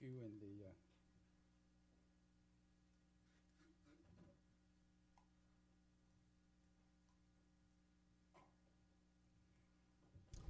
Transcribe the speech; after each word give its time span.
you 0.00 0.10
in 0.22 0.32
the 0.40 0.66
uh, 0.66 0.72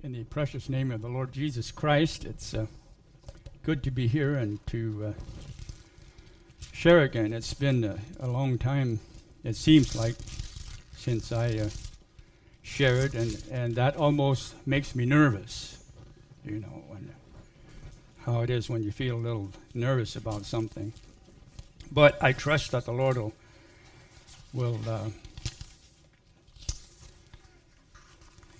in 0.03 0.13
the 0.13 0.25
precious 0.25 0.69
name 0.69 0.91
of 0.91 1.03
the 1.03 1.09
Lord 1.09 1.33
Jesus 1.33 1.71
Christ. 1.71 2.25
It's 2.25 2.55
uh, 2.55 2.67
good 3.63 3.83
to 3.85 3.91
be 3.91 4.09
here 4.09 4.35
and 4.35 4.65
to 4.69 5.09
uh, 5.09 5.13
share 6.73 7.03
again. 7.03 7.33
It's 7.33 7.55
been 7.55 7.85
a, 7.85 7.99
a, 8.19 8.27
long 8.27 8.59
time, 8.59 9.01
it 9.45 9.55
seems 9.57 9.95
like, 9.95 10.17
since 10.97 11.31
I 11.31 11.51
uh, 11.59 11.69
shared, 12.63 13.15
and, 13.15 13.43
and 13.51 13.77
that 13.77 13.97
almost 13.97 14.55
makes 14.67 14.95
me 14.95 15.05
nervous, 15.05 15.79
you 16.45 16.61
know, 16.61 16.83
how 18.27 18.43
it 18.43 18.51
is 18.51 18.69
when 18.69 18.83
you 18.83 18.93
feel 18.93 19.17
a 19.17 19.19
little 19.19 19.51
nervous 19.75 20.17
about 20.17 20.45
something. 20.45 20.93
But 21.93 22.23
I 22.23 22.33
trust 22.33 22.71
that 22.73 22.85
the 22.85 22.93
Lord 22.93 23.17
will, 23.17 23.33
will 24.53 24.79
uh, 24.87 25.09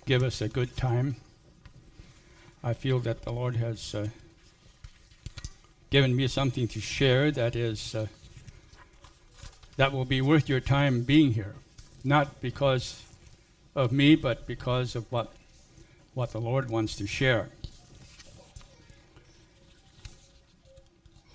give 0.05 0.23
us 0.23 0.41
a 0.41 0.49
good 0.49 0.75
time. 0.75 1.15
I 2.63 2.73
feel 2.73 2.99
that 2.99 3.21
the 3.23 3.31
Lord 3.31 3.55
has 3.55 3.95
uh, 3.95 4.07
given 5.89 6.15
me 6.15 6.27
something 6.27 6.67
to 6.69 6.79
share 6.79 7.31
that 7.31 7.55
is 7.55 7.95
uh, 7.95 8.07
that 9.77 9.91
will 9.91 10.05
be 10.05 10.21
worth 10.21 10.49
your 10.49 10.59
time 10.59 11.03
being 11.03 11.33
here, 11.33 11.55
not 12.03 12.41
because 12.41 13.03
of 13.75 13.91
me, 13.91 14.15
but 14.15 14.45
because 14.45 14.95
of 14.95 15.11
what 15.11 15.33
what 16.13 16.31
the 16.31 16.41
Lord 16.41 16.69
wants 16.69 16.95
to 16.97 17.07
share. 17.07 17.49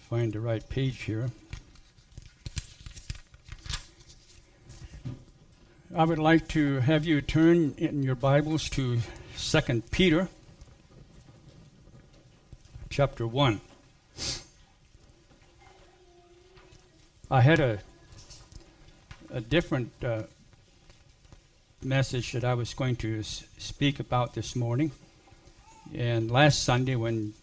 Find 0.09 0.33
the 0.33 0.38
right 0.38 0.66
page 0.69 1.02
here. 1.02 1.30
I 5.97 6.05
would 6.05 6.20
like 6.20 6.47
to 6.48 6.78
have 6.78 7.05
you 7.05 7.20
turn 7.20 7.75
in 7.77 8.05
your 8.05 8.14
Bibles 8.14 8.69
to 8.70 9.00
Second 9.34 9.91
Peter 9.91 10.28
chapter 12.89 13.27
1. 13.27 13.61
I 17.28 17.41
had 17.41 17.58
a, 17.58 17.80
a 19.33 19.41
different 19.41 19.91
uh, 20.05 20.23
message 21.83 22.30
that 22.30 22.45
I 22.45 22.55
was 22.55 22.75
going 22.75 22.95
to 22.97 23.25
speak 23.25 23.98
about 23.98 24.34
this 24.34 24.55
morning. 24.55 24.92
And 25.92 26.30
last 26.30 26.62
Sunday, 26.62 26.95
when 26.95 27.34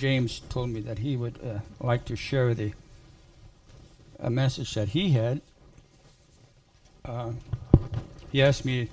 James 0.00 0.40
told 0.48 0.70
me 0.70 0.80
that 0.80 1.00
he 1.00 1.14
would 1.14 1.38
uh, 1.44 1.58
like 1.78 2.06
to 2.06 2.16
share 2.16 2.54
the 2.54 2.72
a 4.18 4.30
message 4.30 4.72
that 4.72 4.88
he 4.88 5.10
had, 5.10 5.42
uh, 7.04 7.32
he 8.32 8.42
asked 8.42 8.64
me 8.64 8.88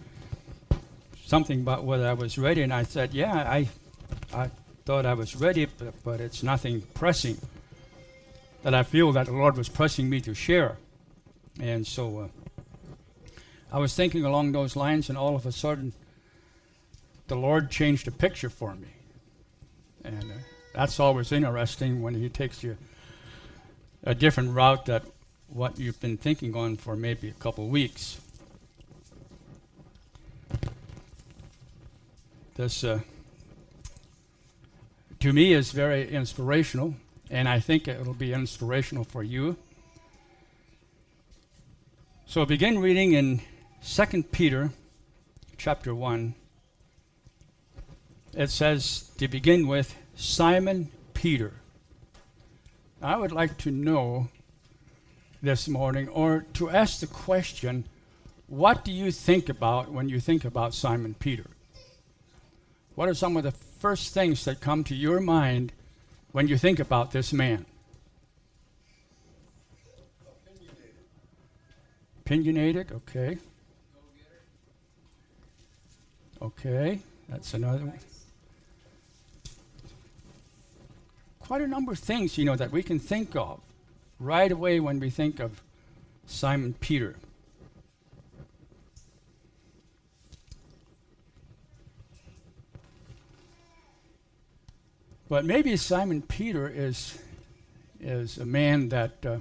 something 1.25 1.61
about 1.61 1.85
whether 1.85 2.05
I 2.05 2.11
was 2.11 2.37
ready, 2.37 2.61
and 2.61 2.73
I 2.73 2.83
said, 2.83 3.13
"Yeah, 3.13 3.33
I, 3.33 3.69
I 4.33 4.49
thought 4.83 5.05
I 5.05 5.13
was 5.13 5.33
ready, 5.33 5.65
but, 5.65 5.93
but 6.03 6.19
it's 6.19 6.43
nothing 6.43 6.81
pressing 6.93 7.37
that 8.63 8.73
I 8.73 8.83
feel 8.83 9.13
that 9.13 9.27
the 9.27 9.31
Lord 9.31 9.55
was 9.55 9.69
pressing 9.69 10.09
me 10.09 10.19
to 10.21 10.33
share. 10.33 10.75
And 11.57 11.87
so 11.87 12.19
uh, 12.19 12.27
I 13.71 13.79
was 13.79 13.95
thinking 13.95 14.25
along 14.25 14.51
those 14.51 14.75
lines, 14.75 15.07
and 15.07 15.17
all 15.17 15.37
of 15.37 15.45
a 15.45 15.53
sudden, 15.53 15.93
the 17.29 17.35
Lord 17.35 17.71
changed 17.71 18.07
the 18.07 18.11
picture 18.11 18.49
for 18.49 18.75
me. 18.75 18.89
And 20.03 20.23
uh, 20.23 20.56
that's 20.77 20.99
always 20.99 21.31
interesting 21.31 22.03
when 22.03 22.13
He 22.13 22.29
takes 22.29 22.61
you 22.61 22.77
a 24.03 24.13
different 24.13 24.53
route 24.53 24.85
that 24.85 25.01
what 25.47 25.79
you've 25.79 25.99
been 25.99 26.17
thinking 26.17 26.55
on 26.55 26.77
for 26.77 26.95
maybe 26.95 27.29
a 27.29 27.33
couple 27.33 27.67
weeks. 27.67 28.21
This 32.53 32.83
uh, 32.83 32.99
to 35.19 35.33
me 35.33 35.53
is 35.53 35.71
very 35.71 36.07
inspirational, 36.11 36.93
and 37.31 37.49
I 37.49 37.59
think 37.59 37.87
it 37.87 38.05
will 38.05 38.13
be 38.13 38.31
inspirational 38.31 39.03
for 39.03 39.23
you. 39.23 39.57
So 42.27 42.45
begin 42.45 42.77
reading 42.77 43.13
in 43.13 43.41
2 43.83 44.23
Peter 44.31 44.69
chapter 45.57 45.95
1. 45.95 46.35
It 48.33 48.49
says 48.49 49.09
to 49.17 49.27
begin 49.27 49.67
with 49.67 49.95
Simon 50.15 50.91
Peter. 51.13 51.53
I 53.01 53.15
would 53.15 53.31
like 53.31 53.57
to 53.59 53.71
know 53.71 54.27
this 55.41 55.67
morning, 55.67 56.07
or 56.09 56.45
to 56.53 56.69
ask 56.69 56.99
the 56.99 57.07
question, 57.07 57.85
what 58.47 58.83
do 58.83 58.91
you 58.91 59.11
think 59.11 59.49
about 59.49 59.91
when 59.91 60.09
you 60.09 60.19
think 60.19 60.45
about 60.45 60.73
Simon 60.73 61.13
Peter? 61.13 61.45
What 62.95 63.07
are 63.07 63.13
some 63.13 63.37
of 63.37 63.43
the 63.43 63.51
first 63.51 64.13
things 64.13 64.45
that 64.45 64.61
come 64.61 64.83
to 64.85 64.95
your 64.95 65.19
mind 65.19 65.73
when 66.31 66.47
you 66.47 66.57
think 66.57 66.79
about 66.79 67.11
this 67.11 67.31
man? 67.31 67.65
Opinionated, 72.25 72.91
okay. 72.91 73.37
Okay, 76.41 76.99
that's 77.29 77.53
another 77.53 77.85
one. 77.85 77.99
Quite 81.47 81.61
a 81.61 81.67
number 81.67 81.93
of 81.93 81.99
things, 81.99 82.37
you 82.37 82.43
know, 82.43 82.57
that 82.57 82.73
we 82.73 82.83
can 82.83 82.99
think 82.99 83.33
of 83.33 83.61
right 84.19 84.51
away 84.51 84.81
when 84.81 84.99
we 84.99 85.09
think 85.09 85.39
of 85.39 85.61
Simon 86.25 86.73
Peter. 86.81 87.15
But 95.29 95.45
maybe 95.45 95.77
Simon 95.77 96.21
Peter 96.21 96.67
is, 96.67 97.17
is 98.01 98.37
a 98.37 98.45
man 98.45 98.89
that 98.89 99.25
uh, 99.25 99.37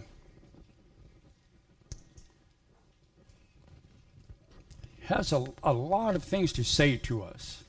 has 5.06 5.33
a, 5.33 5.44
a 5.65 5.73
lot 5.73 6.15
of 6.15 6.23
things 6.23 6.53
to 6.53 6.62
say 6.62 6.97
to 6.99 7.25
us. 7.25 7.65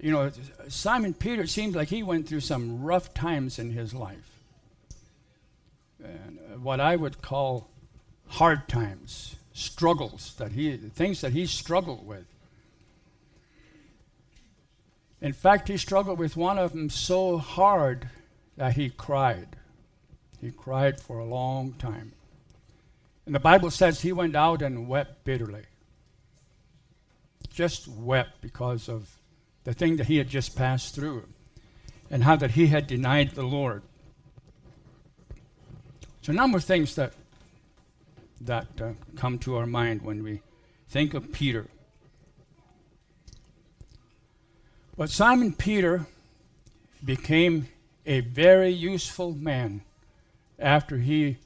You 0.00 0.12
know, 0.12 0.30
Simon 0.68 1.12
Peter 1.12 1.46
seems 1.46 1.76
like 1.76 1.88
he 1.88 2.02
went 2.02 2.26
through 2.26 2.40
some 2.40 2.82
rough 2.82 3.12
times 3.12 3.58
in 3.58 3.70
his 3.70 3.92
life. 3.92 4.40
And 6.02 6.38
uh, 6.38 6.58
what 6.58 6.80
I 6.80 6.96
would 6.96 7.20
call 7.20 7.68
hard 8.28 8.66
times, 8.66 9.36
struggles 9.52 10.34
that 10.38 10.52
he, 10.52 10.76
things 10.76 11.20
that 11.20 11.32
he 11.32 11.44
struggled 11.44 12.06
with. 12.06 12.24
In 15.20 15.34
fact, 15.34 15.68
he 15.68 15.76
struggled 15.76 16.18
with 16.18 16.36
one 16.36 16.58
of 16.58 16.72
them 16.72 16.88
so 16.88 17.36
hard 17.36 18.08
that 18.56 18.74
he 18.74 18.88
cried. 18.88 19.48
He 20.40 20.50
cried 20.50 20.98
for 20.98 21.18
a 21.18 21.26
long 21.26 21.74
time. 21.74 22.12
And 23.26 23.34
the 23.34 23.40
Bible 23.40 23.70
says 23.70 24.00
he 24.00 24.12
went 24.12 24.34
out 24.34 24.62
and 24.62 24.88
wept 24.88 25.24
bitterly. 25.24 25.64
Just 27.50 27.86
wept 27.86 28.40
because 28.40 28.88
of 28.88 29.19
the 29.70 29.74
thing 29.74 29.98
that 29.98 30.08
he 30.08 30.16
had 30.16 30.28
just 30.28 30.56
passed 30.56 30.96
through 30.96 31.24
and 32.10 32.24
how 32.24 32.34
that 32.34 32.50
he 32.50 32.66
had 32.66 32.88
denied 32.88 33.30
the 33.36 33.44
Lord. 33.44 33.84
So 36.22 36.32
a 36.32 36.34
number 36.34 36.58
of 36.58 36.64
things 36.64 36.96
that 36.96 37.12
that 38.40 38.66
uh, 38.80 38.94
come 39.14 39.38
to 39.38 39.56
our 39.56 39.66
mind 39.66 40.02
when 40.02 40.24
we 40.24 40.42
think 40.88 41.14
of 41.14 41.30
Peter. 41.30 41.68
But 44.96 45.08
Simon 45.08 45.52
Peter 45.52 46.04
became 47.04 47.68
a 48.04 48.22
very 48.22 48.70
useful 48.70 49.34
man 49.34 49.82
after 50.58 50.98
he 50.98 51.36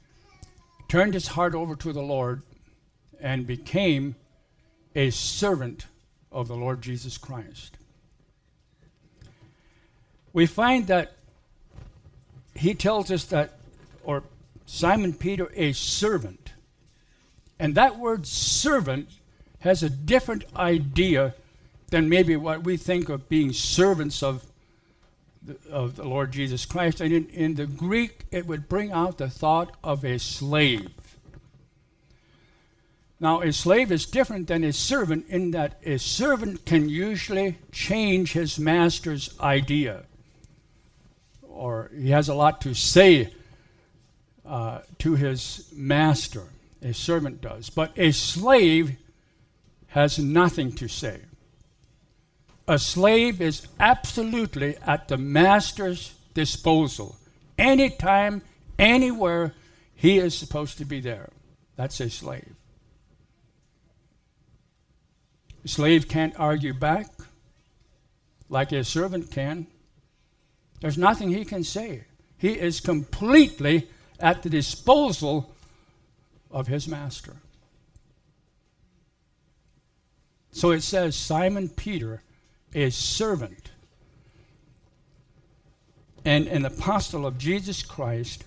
turned 0.87 1.13
his 1.13 1.27
heart 1.27 1.53
over 1.53 1.75
to 1.75 1.93
the 1.93 2.01
Lord 2.01 2.41
and 3.21 3.45
became 3.45 4.15
a 4.95 5.11
servant 5.11 5.85
of 6.31 6.47
the 6.47 6.55
Lord 6.55 6.81
Jesus 6.81 7.19
Christ. 7.19 7.77
We 10.35 10.47
find 10.47 10.87
that 10.87 11.13
he 12.55 12.73
tells 12.73 13.09
us 13.09 13.23
that, 13.27 13.51
or 14.03 14.23
Simon 14.65 15.13
Peter, 15.13 15.49
a 15.55 15.71
servant. 15.71 16.51
And 17.57 17.73
that 17.75 17.97
word 17.97 18.27
servant 18.27 19.07
has 19.59 19.81
a 19.81 19.89
different 19.89 20.43
idea 20.53 21.35
than 21.89 22.09
maybe 22.09 22.35
what 22.35 22.65
we 22.65 22.75
think 22.75 23.07
of 23.07 23.29
being 23.29 23.53
servants 23.53 24.21
of 24.21 24.45
the, 25.41 25.55
of 25.71 25.95
the 25.95 26.03
Lord 26.03 26.33
Jesus 26.33 26.65
Christ. 26.65 26.99
And 26.99 27.13
in, 27.13 27.27
in 27.27 27.55
the 27.55 27.65
Greek, 27.65 28.25
it 28.29 28.45
would 28.45 28.67
bring 28.67 28.91
out 28.91 29.17
the 29.17 29.29
thought 29.29 29.73
of 29.85 30.03
a 30.03 30.19
slave. 30.19 30.91
Now, 33.21 33.39
a 33.39 33.53
slave 33.53 33.89
is 33.89 34.05
different 34.05 34.49
than 34.49 34.65
a 34.65 34.73
servant 34.73 35.27
in 35.29 35.51
that 35.51 35.79
a 35.85 35.97
servant 35.97 36.65
can 36.65 36.89
usually 36.89 37.57
change 37.71 38.33
his 38.33 38.59
master's 38.59 39.29
idea 39.39 40.03
or 41.55 41.89
he 41.97 42.09
has 42.09 42.29
a 42.29 42.35
lot 42.35 42.61
to 42.61 42.73
say 42.73 43.33
uh, 44.45 44.81
to 44.99 45.15
his 45.15 45.69
master. 45.73 46.43
A 46.81 46.93
servant 46.93 47.41
does. 47.41 47.69
But 47.69 47.97
a 47.97 48.11
slave 48.11 48.97
has 49.87 50.19
nothing 50.19 50.73
to 50.73 50.87
say. 50.87 51.21
A 52.67 52.77
slave 52.77 53.41
is 53.41 53.67
absolutely 53.79 54.75
at 54.85 55.07
the 55.07 55.17
master's 55.17 56.13
disposal. 56.33 57.15
Anytime, 57.57 58.41
anywhere, 58.77 59.53
he 59.95 60.17
is 60.17 60.37
supposed 60.37 60.77
to 60.79 60.85
be 60.85 60.99
there. 60.99 61.29
That's 61.75 61.99
a 61.99 62.09
slave. 62.09 62.53
A 65.63 65.67
slave 65.67 66.07
can't 66.07 66.37
argue 66.39 66.73
back 66.73 67.07
like 68.49 68.71
a 68.71 68.83
servant 68.83 69.31
can. 69.31 69.67
There's 70.81 70.97
nothing 70.97 71.29
he 71.29 71.45
can 71.45 71.63
say. 71.63 72.03
He 72.37 72.53
is 72.53 72.79
completely 72.79 73.87
at 74.19 74.43
the 74.43 74.49
disposal 74.49 75.53
of 76.51 76.67
his 76.67 76.87
master. 76.87 77.37
So 80.51 80.71
it 80.71 80.81
says 80.81 81.15
Simon 81.15 81.69
Peter, 81.69 82.21
a 82.73 82.89
servant 82.89 83.71
and 86.23 86.47
an 86.47 86.65
apostle 86.65 87.25
of 87.25 87.37
Jesus 87.37 87.83
Christ, 87.83 88.43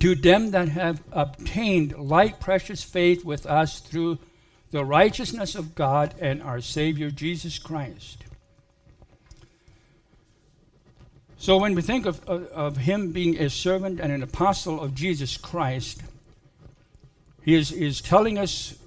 to 0.00 0.14
them 0.14 0.50
that 0.52 0.68
have 0.68 1.02
obtained 1.12 1.96
like 1.98 2.40
precious 2.40 2.82
faith 2.82 3.24
with 3.24 3.46
us 3.46 3.80
through 3.80 4.18
the 4.70 4.84
righteousness 4.84 5.54
of 5.54 5.74
God 5.74 6.14
and 6.20 6.42
our 6.42 6.60
Savior 6.60 7.10
Jesus 7.10 7.58
Christ. 7.58 8.23
So 11.44 11.58
when 11.58 11.74
we 11.74 11.82
think 11.82 12.06
of, 12.06 12.26
of, 12.26 12.46
of, 12.46 12.76
him 12.78 13.12
being 13.12 13.36
a 13.36 13.50
servant 13.50 14.00
and 14.00 14.10
an 14.10 14.22
apostle 14.22 14.80
of 14.80 14.94
Jesus 14.94 15.36
Christ, 15.36 16.02
he 17.42 17.54
is, 17.54 17.70
is 17.70 18.00
telling 18.00 18.38
us 18.38 18.78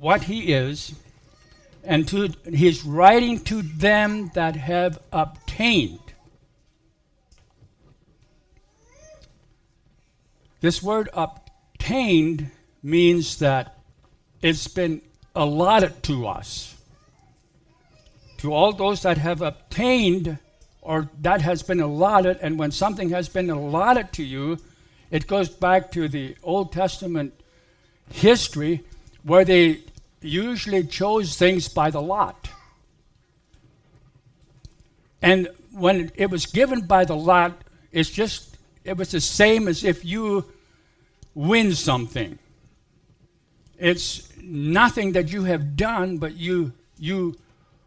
what 0.00 0.22
he 0.22 0.54
is, 0.54 0.94
and 1.84 2.08
to, 2.08 2.32
writing 2.86 3.40
to 3.40 3.60
them 3.60 4.30
that 4.32 4.56
have 4.56 4.98
obtained. 5.12 6.00
This 10.62 10.82
word 10.82 11.10
obtained 11.12 12.50
means 12.82 13.40
that 13.40 13.78
it's 14.40 14.68
been 14.68 15.02
allotted 15.34 16.02
to 16.04 16.26
us. 16.28 16.78
To 18.38 18.54
all 18.54 18.72
those 18.72 19.02
that 19.02 19.18
have 19.18 19.42
obtained 19.42 20.38
or 20.86 21.10
that 21.20 21.40
has 21.40 21.64
been 21.64 21.80
allotted, 21.80 22.38
and 22.40 22.60
when 22.60 22.70
something 22.70 23.10
has 23.10 23.28
been 23.28 23.50
allotted 23.50 24.12
to 24.12 24.22
you, 24.22 24.56
it 25.10 25.26
goes 25.26 25.48
back 25.48 25.90
to 25.90 26.06
the 26.06 26.36
Old 26.44 26.72
Testament 26.72 27.34
history 28.12 28.84
where 29.24 29.44
they 29.44 29.80
usually 30.20 30.84
chose 30.84 31.36
things 31.36 31.68
by 31.68 31.90
the 31.90 32.00
lot. 32.00 32.48
And 35.20 35.48
when 35.72 36.12
it 36.14 36.30
was 36.30 36.46
given 36.46 36.82
by 36.82 37.04
the 37.04 37.16
lot, 37.16 37.62
it's 37.90 38.10
just, 38.10 38.56
it 38.84 38.96
was 38.96 39.10
the 39.10 39.20
same 39.20 39.66
as 39.66 39.82
if 39.82 40.04
you 40.04 40.44
win 41.34 41.74
something. 41.74 42.38
It's 43.76 44.28
nothing 44.40 45.12
that 45.12 45.32
you 45.32 45.42
have 45.42 45.76
done, 45.76 46.18
but 46.18 46.36
you, 46.36 46.72
you 46.96 47.36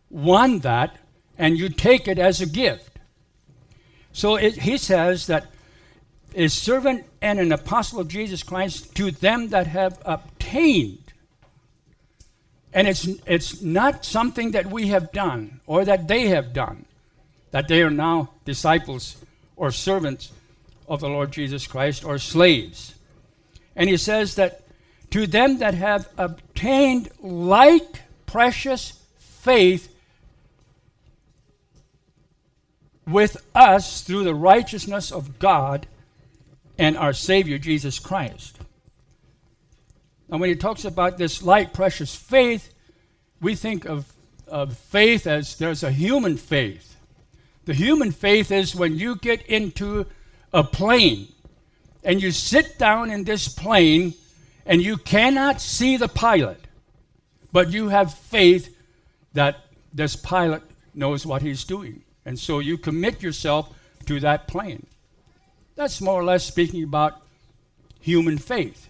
won 0.10 0.60
that 0.60 0.98
and 1.38 1.58
you 1.58 1.70
take 1.70 2.10
it 2.10 2.20
as 2.20 2.42
a 2.42 2.46
gift. 2.46 2.89
So 4.12 4.36
it, 4.36 4.58
he 4.60 4.78
says 4.78 5.28
that 5.28 5.48
a 6.36 6.48
servant 6.48 7.06
and 7.22 7.40
an 7.40 7.52
apostle 7.52 8.00
of 8.00 8.08
Jesus 8.08 8.44
Christ 8.44 8.96
to 8.96 9.12
them 9.12 9.50
that 9.50 9.68
have 9.68 10.00
obtained. 10.06 11.14
And 12.74 12.88
it's, 12.88 13.08
it's 13.26 13.62
not 13.62 14.06
something 14.06 14.52
that 14.52 14.68
we 14.68 14.88
have 14.88 15.12
done 15.12 15.60
or 15.66 15.86
that 15.86 16.08
they 16.08 16.28
have 16.28 16.54
done, 16.54 16.86
that 17.52 17.68
they 17.68 17.82
are 17.82 17.90
now 17.90 18.30
disciples 18.46 19.18
or 19.56 19.72
servants 19.72 20.32
of 20.88 21.00
the 21.00 21.10
Lord 21.10 21.32
Jesus 21.32 21.66
Christ 21.66 22.04
or 22.04 22.18
slaves. 22.20 22.96
And 23.76 23.90
he 23.90 23.98
says 23.98 24.36
that 24.36 24.64
to 25.12 25.26
them 25.26 25.58
that 25.60 25.74
have 25.74 26.10
obtained 26.18 27.10
like 27.22 28.02
precious 28.26 29.00
faith 29.18 29.94
with 33.12 33.38
us 33.56 34.02
through 34.02 34.24
the 34.24 34.36
righteousness 34.36 35.12
of 35.12 35.40
God 35.40 35.88
and 36.78 36.98
our 36.98 37.14
Savior 37.14 37.58
Jesus 37.58 38.00
Christ. 38.00 38.58
Now, 40.30 40.38
when 40.38 40.50
he 40.50 40.56
talks 40.56 40.86
about 40.86 41.18
this 41.18 41.42
light, 41.42 41.74
precious 41.74 42.16
faith, 42.16 42.74
we 43.42 43.56
think 43.56 43.86
of, 43.86 44.14
of 44.48 44.78
faith 44.78 45.26
as 45.26 45.58
there's 45.58 45.84
a 45.84 45.92
human 45.92 46.38
faith. 46.38 46.96
The 47.66 47.74
human 47.74 48.12
faith 48.12 48.52
is 48.52 48.76
when 48.76 48.98
you 48.98 49.16
get 49.16 49.42
into 49.44 50.06
a 50.54 50.64
plane 50.64 51.28
and 52.04 52.22
you 52.22 52.32
sit 52.32 52.78
down 52.78 53.12
in 53.12 53.24
this 53.24 53.48
plane 53.48 54.14
and 54.66 54.82
you 54.82 54.98
cannot 54.98 55.62
see 55.62 55.98
the 55.98 56.08
pilot, 56.08 56.60
but 57.52 57.72
you 57.72 57.90
have 57.90 58.14
faith 58.14 58.76
that 59.34 59.58
this 59.94 60.16
pilot 60.16 60.62
knows 60.94 61.26
what 61.26 61.42
he's 61.42 61.64
doing. 61.64 62.04
And 62.30 62.38
so 62.38 62.60
you 62.60 62.78
commit 62.78 63.24
yourself 63.24 63.74
to 64.06 64.20
that 64.20 64.48
plane. 64.48 64.86
That's 65.76 66.00
more 66.00 66.14
or 66.14 66.24
less 66.24 66.46
speaking 66.46 66.84
about 66.84 67.20
human 68.00 68.38
faith. 68.38 68.88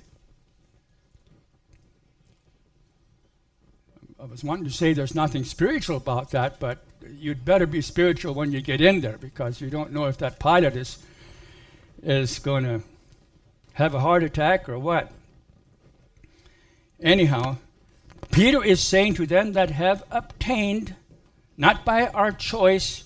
I 4.21 4.25
was 4.25 4.43
wanting 4.43 4.65
to 4.65 4.71
say 4.71 4.91
there's 4.91 5.15
nothing 5.15 5.45
spiritual 5.45 5.95
about 5.95 6.31
that, 6.31 6.59
but 6.59 6.79
you'd 7.17 7.45
better 7.45 7.65
be 7.65 7.79
spiritual 7.79 8.33
when 8.33 8.51
you 8.51 8.59
get 8.59 8.81
in 8.81 8.99
there 8.99 9.17
because 9.17 9.61
you 9.61 9.69
don't 9.69 9.93
know 9.93 10.07
if 10.07 10.17
that 10.17 10.37
pilot 10.37 10.75
is, 10.75 10.97
is 12.03 12.39
going 12.39 12.65
to 12.65 12.81
have 13.71 13.93
a 13.93 14.01
heart 14.01 14.21
attack 14.21 14.67
or 14.67 14.77
what. 14.77 15.13
Anyhow, 16.99 17.55
Peter 18.31 18.61
is 18.61 18.81
saying 18.81 19.13
to 19.13 19.25
them 19.25 19.53
that 19.53 19.69
have 19.69 20.03
obtained, 20.11 20.93
not 21.55 21.85
by 21.85 22.07
our 22.07 22.33
choice, 22.33 23.05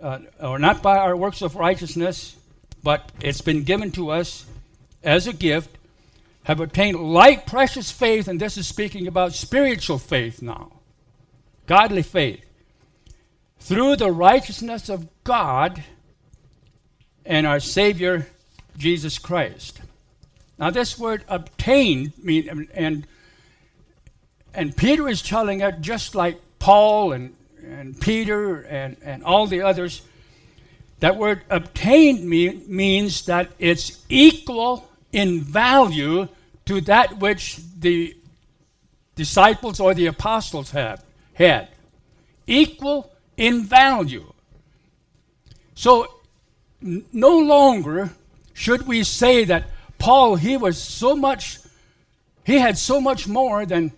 uh, 0.00 0.18
or 0.40 0.58
not 0.58 0.82
by 0.82 0.98
our 0.98 1.16
works 1.16 1.42
of 1.42 1.56
righteousness, 1.56 2.36
but 2.82 3.10
it's 3.20 3.40
been 3.40 3.64
given 3.64 3.92
to 3.92 4.10
us 4.10 4.46
as 5.02 5.26
a 5.26 5.32
gift, 5.32 5.76
have 6.44 6.60
obtained 6.60 6.98
like 6.98 7.46
precious 7.46 7.90
faith, 7.90 8.28
and 8.28 8.40
this 8.40 8.56
is 8.56 8.66
speaking 8.66 9.06
about 9.06 9.32
spiritual 9.32 9.98
faith 9.98 10.42
now, 10.42 10.72
godly 11.66 12.02
faith, 12.02 12.44
through 13.58 13.96
the 13.96 14.10
righteousness 14.10 14.88
of 14.88 15.06
God 15.22 15.82
and 17.24 17.46
our 17.46 17.60
Savior 17.60 18.26
Jesus 18.76 19.18
Christ. 19.18 19.80
Now, 20.58 20.70
this 20.70 20.98
word 20.98 21.24
obtained, 21.28 22.12
mean, 22.22 22.68
and, 22.74 23.06
and 24.54 24.76
Peter 24.76 25.08
is 25.08 25.22
telling 25.22 25.60
it 25.60 25.80
just 25.80 26.14
like 26.14 26.40
Paul 26.58 27.12
and 27.12 27.34
and 27.70 27.98
Peter 28.00 28.62
and, 28.62 28.96
and 29.02 29.22
all 29.24 29.46
the 29.46 29.62
others, 29.62 30.02
that 30.98 31.16
word 31.16 31.42
obtained 31.48 32.28
me, 32.28 32.62
means 32.66 33.24
that 33.26 33.50
it's 33.58 34.04
equal 34.08 34.88
in 35.12 35.40
value 35.40 36.28
to 36.66 36.80
that 36.82 37.18
which 37.18 37.58
the 37.78 38.16
disciples 39.16 39.80
or 39.80 39.94
the 39.94 40.06
apostles 40.06 40.70
have 40.72 41.04
had. 41.34 41.68
Equal 42.46 43.10
in 43.36 43.64
value. 43.64 44.32
So 45.74 46.06
n- 46.82 47.04
no 47.12 47.38
longer 47.38 48.10
should 48.52 48.86
we 48.86 49.04
say 49.04 49.44
that 49.44 49.64
Paul, 49.98 50.36
he 50.36 50.56
was 50.56 50.76
so 50.80 51.16
much, 51.16 51.58
he 52.44 52.58
had 52.58 52.76
so 52.76 53.00
much 53.00 53.26
more 53.26 53.64
than 53.64 53.92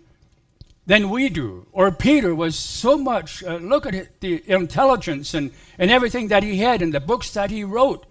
than 0.86 1.10
we 1.10 1.28
do. 1.28 1.66
Or 1.72 1.90
Peter 1.90 2.34
was 2.34 2.56
so 2.56 2.98
much, 2.98 3.42
uh, 3.44 3.56
look 3.56 3.86
at 3.86 4.20
the 4.20 4.42
intelligence 4.46 5.34
and, 5.34 5.52
and 5.78 5.90
everything 5.90 6.28
that 6.28 6.42
he 6.42 6.58
had 6.58 6.82
and 6.82 6.92
the 6.92 7.00
books 7.00 7.30
that 7.32 7.50
he 7.50 7.64
wrote. 7.64 8.06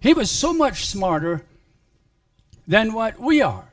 He 0.00 0.14
was 0.14 0.30
so 0.30 0.52
much 0.52 0.86
smarter 0.86 1.44
than 2.66 2.92
what 2.92 3.18
we 3.18 3.40
are. 3.42 3.68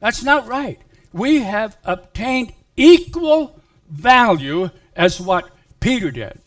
That's 0.00 0.22
not 0.22 0.46
right. 0.46 0.80
We 1.12 1.40
have 1.40 1.76
obtained 1.84 2.52
equal 2.76 3.60
value 3.90 4.70
as 4.96 5.20
what 5.20 5.50
Peter 5.80 6.10
did. 6.10 6.38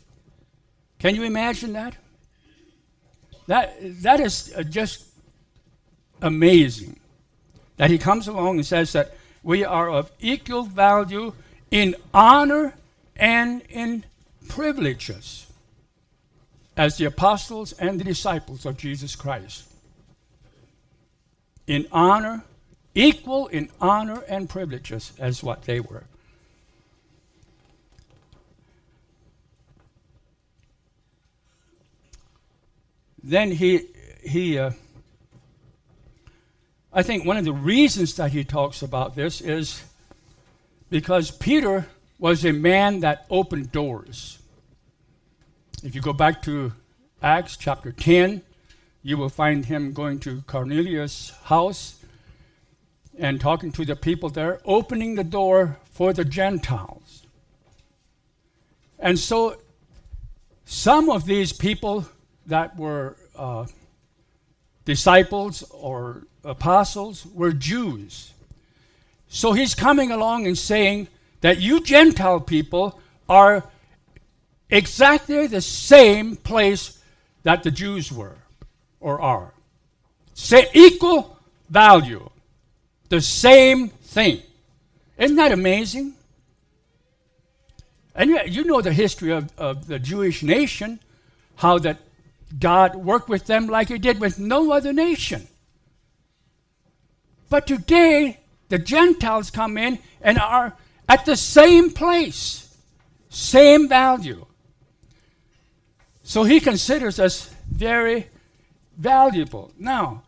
Can 0.99 1.15
you 1.15 1.23
imagine 1.23 1.73
that? 1.73 1.95
That, 3.47 3.75
that 4.01 4.19
is 4.19 4.53
uh, 4.57 4.63
just 4.63 5.05
amazing. 6.21 6.99
That 7.77 7.91
he 7.91 7.97
comes 7.97 8.27
along 8.27 8.57
and 8.57 8.65
says 8.65 8.93
that 8.93 9.15
we 9.45 9.63
are 9.63 9.89
of 9.89 10.11
equal 10.19 10.63
value 10.63 11.31
in 11.69 11.95
honor 12.13 12.73
and 13.15 13.61
in 13.69 14.03
privileges. 14.49 15.45
as 16.77 16.97
the 16.97 17.05
apostles 17.05 17.71
and 17.73 17.99
the 17.99 18.03
disciples 18.03 18.65
of 18.65 18.75
Jesus 18.75 19.15
Christ. 19.15 19.63
In 21.67 21.87
honor, 21.89 22.43
equal 22.93 23.47
in 23.47 23.69
honor 23.79 24.23
and 24.27 24.49
privileges 24.49 25.13
as 25.17 25.41
what 25.41 25.63
they 25.63 25.79
were. 25.79 26.03
Then 33.23 33.51
he, 33.51 33.87
he 34.21 34.59
uh, 34.59 34.71
I 36.97 37.03
think 37.03 37.25
one 37.25 37.35
of 37.35 37.43
the 37.43 37.51
reasons 37.51 38.15
that 38.15 38.31
he 38.31 38.45
talks 38.45 38.81
about 38.81 39.15
this 39.15 39.41
is 39.41 39.83
because 40.89 41.29
Peter 41.29 41.87
was 42.19 42.45
a 42.45 42.53
man 42.53 43.01
that 43.01 43.25
opened 43.29 43.73
doors. 43.73 44.39
If 45.83 45.93
you 45.93 45.99
go 45.99 46.13
back 46.13 46.41
to 46.43 46.71
Acts 47.21 47.57
chapter 47.57 47.91
10, 47.91 48.41
you 49.03 49.17
will 49.17 49.27
find 49.27 49.65
him 49.65 49.91
going 49.91 50.19
to 50.19 50.41
Cornelius' 50.47 51.33
house 51.43 51.99
and 53.19 53.41
talking 53.41 53.73
to 53.73 53.83
the 53.83 53.97
people 53.97 54.29
there, 54.29 54.61
opening 54.63 55.15
the 55.15 55.23
door 55.25 55.77
for 55.91 56.13
the 56.13 56.23
Gentiles. 56.23 57.23
And 58.97 59.19
so, 59.19 59.57
some 60.63 61.09
of 61.09 61.25
these 61.25 61.51
people 61.51 62.05
that 62.45 62.77
were 62.77 63.17
uh, 63.35 63.65
disciples 64.85 65.63
or 65.71 66.23
apostles 66.43 67.25
were 67.25 67.51
Jews. 67.51 68.31
So 69.27 69.53
he's 69.53 69.75
coming 69.75 70.11
along 70.11 70.47
and 70.47 70.57
saying 70.57 71.07
that 71.41 71.59
you 71.59 71.81
Gentile 71.81 72.39
people 72.39 72.99
are 73.27 73.63
exactly 74.69 75.47
the 75.47 75.61
same 75.61 76.35
place 76.35 77.01
that 77.43 77.63
the 77.63 77.71
Jews 77.71 78.11
were 78.11 78.37
or 78.99 79.19
are. 79.21 79.53
Say 80.33 80.67
equal 80.73 81.37
value, 81.69 82.29
the 83.09 83.21
same 83.21 83.89
thing. 83.89 84.41
Isn't 85.17 85.37
that 85.37 85.51
amazing? 85.51 86.13
And 88.15 88.29
you, 88.29 88.39
you 88.45 88.63
know 88.63 88.81
the 88.81 88.93
history 88.93 89.31
of, 89.31 89.51
of 89.57 89.87
the 89.87 89.99
Jewish 89.99 90.43
nation, 90.43 90.99
how 91.57 91.77
that 91.79 91.97
God 92.57 92.95
worked 92.95 93.29
with 93.29 93.47
them 93.47 93.67
like 93.67 93.89
he 93.89 93.97
did 93.97 94.19
with 94.19 94.39
no 94.39 94.71
other 94.71 94.93
nation. 94.93 95.47
But 97.49 97.67
today, 97.67 98.39
the 98.69 98.79
Gentiles 98.79 99.51
come 99.51 99.77
in 99.77 99.99
and 100.21 100.39
are 100.39 100.73
at 101.07 101.25
the 101.25 101.35
same 101.35 101.91
place, 101.91 102.75
same 103.29 103.87
value. 103.87 104.45
So 106.23 106.43
he 106.43 106.59
considers 106.59 107.19
us 107.19 107.53
very 107.69 108.27
valuable. 108.97 109.71
Now, 109.77 110.23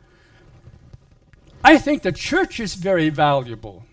I 1.63 1.77
think 1.77 2.03
the 2.03 2.11
church 2.11 2.59
is 2.59 2.75
very 2.75 3.09
valuable 3.09 3.85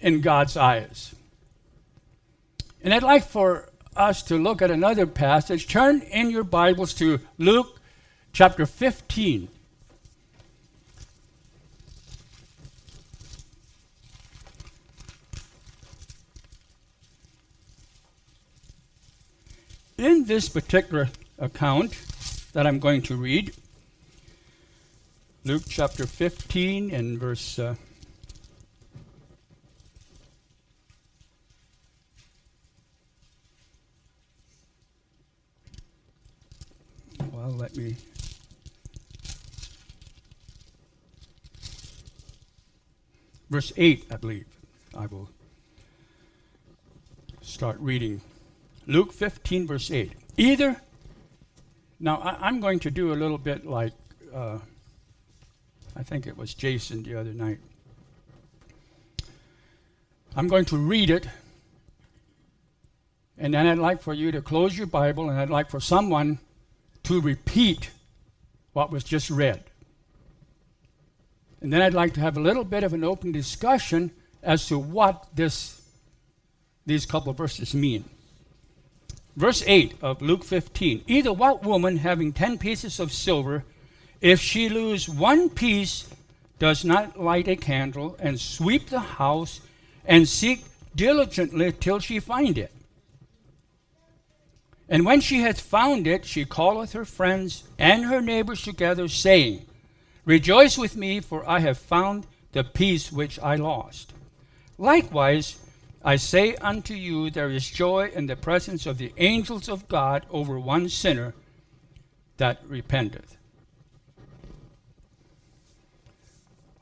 in 0.00 0.20
God's 0.20 0.56
eyes. 0.56 1.14
And 2.82 2.94
I'd 2.94 3.02
like 3.02 3.24
for 3.24 3.69
us 4.00 4.22
to 4.24 4.36
look 4.36 4.62
at 4.62 4.70
another 4.70 5.06
passage. 5.06 5.68
Turn 5.68 6.00
in 6.00 6.30
your 6.30 6.44
Bibles 6.44 6.94
to 6.94 7.20
Luke 7.38 7.80
chapter 8.32 8.66
15. 8.66 9.48
in 20.00 20.24
this 20.24 20.48
particular 20.48 21.10
account 21.38 21.92
that 22.54 22.66
I'm 22.66 22.78
going 22.78 23.02
to 23.02 23.16
read, 23.16 23.52
Luke 25.44 25.64
chapter 25.68 26.06
15 26.06 26.90
and 26.90 27.18
verse. 27.18 27.58
Uh, 27.58 27.74
well, 37.32 37.50
let 37.50 37.76
me. 37.76 37.96
Verse 43.50 43.72
8, 43.76 44.06
I 44.12 44.16
believe. 44.16 44.46
I 44.96 45.06
will 45.06 45.28
start 47.42 47.78
reading 47.80 48.20
Luke 48.86 49.12
15, 49.12 49.66
verse 49.66 49.90
8. 49.90 50.12
Either, 50.36 50.80
now 51.98 52.16
I, 52.18 52.48
am 52.48 52.60
going 52.60 52.78
to 52.80 52.90
do 52.92 53.12
a 53.12 53.14
little 53.14 53.38
bit 53.38 53.66
like, 53.66 53.92
uh, 54.32 54.58
I 55.96 56.02
think 56.04 56.28
it 56.28 56.36
was 56.36 56.54
Jason 56.54 57.02
the 57.02 57.16
other 57.18 57.32
night. 57.32 57.58
I'm 60.36 60.46
going 60.46 60.64
to 60.66 60.76
read 60.76 61.10
it, 61.10 61.26
and 63.36 63.52
then 63.52 63.66
I'd 63.66 63.78
like 63.78 64.00
for 64.00 64.14
you 64.14 64.30
to 64.30 64.40
close 64.40 64.78
your 64.78 64.86
Bible, 64.86 65.28
and 65.28 65.40
I'd 65.40 65.50
like 65.50 65.70
for 65.70 65.80
someone 65.80 66.38
to 67.02 67.20
repeat 67.20 67.90
what 68.74 68.92
was 68.92 69.02
just 69.02 69.28
read. 69.28 69.64
And 71.60 71.72
then 71.72 71.82
I'd 71.82 71.94
like 71.94 72.14
to 72.14 72.20
have 72.20 72.36
a 72.36 72.40
little 72.40 72.64
bit 72.64 72.84
of 72.84 72.92
an 72.92 73.04
open 73.04 73.32
discussion 73.32 74.10
as 74.42 74.66
to 74.68 74.78
what 74.78 75.26
this, 75.34 75.82
these 76.86 77.04
couple 77.04 77.30
of 77.30 77.36
verses 77.36 77.74
mean. 77.74 78.04
Verse 79.36 79.62
8 79.66 79.94
of 80.02 80.22
Luke 80.22 80.44
15 80.44 81.04
Either 81.06 81.32
what 81.32 81.62
woman 81.62 81.98
having 81.98 82.32
ten 82.32 82.58
pieces 82.58 82.98
of 82.98 83.12
silver, 83.12 83.64
if 84.20 84.40
she 84.40 84.68
lose 84.68 85.08
one 85.08 85.50
piece, 85.50 86.08
does 86.58 86.84
not 86.84 87.18
light 87.18 87.48
a 87.48 87.56
candle 87.56 88.16
and 88.18 88.38
sweep 88.38 88.88
the 88.88 89.00
house 89.00 89.60
and 90.04 90.28
seek 90.28 90.64
diligently 90.94 91.72
till 91.72 91.98
she 91.98 92.20
find 92.20 92.58
it? 92.58 92.72
And 94.88 95.06
when 95.06 95.20
she 95.20 95.40
hath 95.40 95.60
found 95.60 96.06
it, 96.06 96.24
she 96.24 96.44
calleth 96.44 96.92
her 96.92 97.04
friends 97.04 97.64
and 97.78 98.06
her 98.06 98.20
neighbors 98.20 98.62
together, 98.62 99.06
saying, 99.06 99.64
Rejoice 100.30 100.78
with 100.78 100.96
me, 100.96 101.18
for 101.18 101.42
I 101.50 101.58
have 101.58 101.76
found 101.76 102.24
the 102.52 102.62
piece 102.62 103.10
which 103.10 103.36
I 103.40 103.56
lost. 103.56 104.12
Likewise, 104.78 105.58
I 106.04 106.14
say 106.14 106.54
unto 106.54 106.94
you, 106.94 107.30
there 107.30 107.50
is 107.50 107.68
joy 107.68 108.12
in 108.14 108.26
the 108.26 108.36
presence 108.36 108.86
of 108.86 108.96
the 108.96 109.12
angels 109.16 109.68
of 109.68 109.88
God 109.88 110.24
over 110.30 110.56
one 110.56 110.88
sinner 110.88 111.34
that 112.36 112.60
repenteth. 112.64 113.38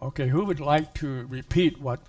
Okay, 0.02 0.28
who 0.28 0.44
would 0.44 0.60
like 0.60 0.92
to 0.96 1.26
repeat 1.28 1.80
what 1.80 2.00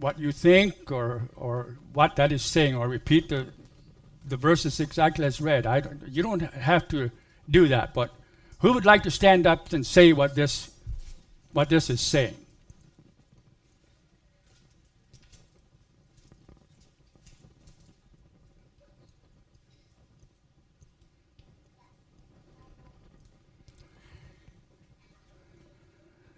what 0.00 0.18
you 0.18 0.32
think 0.32 0.90
or 0.90 1.28
or 1.36 1.78
what 1.92 2.16
that 2.16 2.32
is 2.32 2.42
saying, 2.42 2.74
or 2.74 2.88
repeat 2.88 3.28
the 3.28 3.46
the 4.26 4.36
verses 4.36 4.80
exactly 4.80 5.24
as 5.26 5.40
read? 5.40 5.64
I 5.64 5.78
don't, 5.78 6.08
you 6.08 6.24
don't 6.24 6.42
have 6.42 6.88
to 6.88 7.12
do 7.48 7.68
that, 7.68 7.94
but 7.94 8.10
who 8.66 8.72
would 8.72 8.84
like 8.84 9.04
to 9.04 9.12
stand 9.12 9.46
up 9.46 9.72
and 9.72 9.86
say 9.86 10.12
what 10.12 10.34
this 10.34 10.72
what 11.52 11.68
this 11.68 11.88
is 11.88 12.00
saying? 12.00 12.34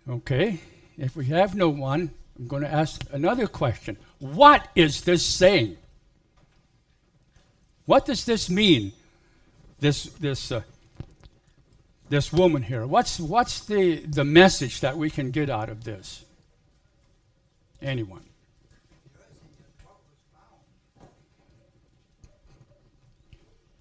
Okay, 0.07 0.61
if 0.99 1.17
we 1.17 1.25
have 1.25 1.55
no 1.55 1.71
one, 1.71 2.11
I'm 2.39 2.47
going 2.47 2.63
to 2.63 2.71
ask 2.71 3.03
another 3.11 3.47
question. 3.47 3.97
What 4.19 4.69
is 4.75 5.01
this 5.01 5.25
saying? 5.25 5.79
What 7.87 8.05
does 8.05 8.27
this 8.27 8.51
mean? 8.51 8.93
This 9.81 10.05
this 10.21 10.53
uh, 10.53 10.61
this 12.09 12.33
woman 12.33 12.63
here. 12.63 12.87
What's 12.87 13.21
what's 13.21 13.61
the 13.61 13.97
the 14.01 14.25
message 14.25 14.81
that 14.81 14.97
we 14.97 15.11
can 15.11 15.31
get 15.31 15.51
out 15.51 15.69
of 15.69 15.85
this? 15.85 16.25
Anyone? 17.81 18.25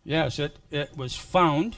Yes, 0.03 0.39
it, 0.39 0.55
it 0.71 0.95
was 0.95 1.17
found 1.17 1.75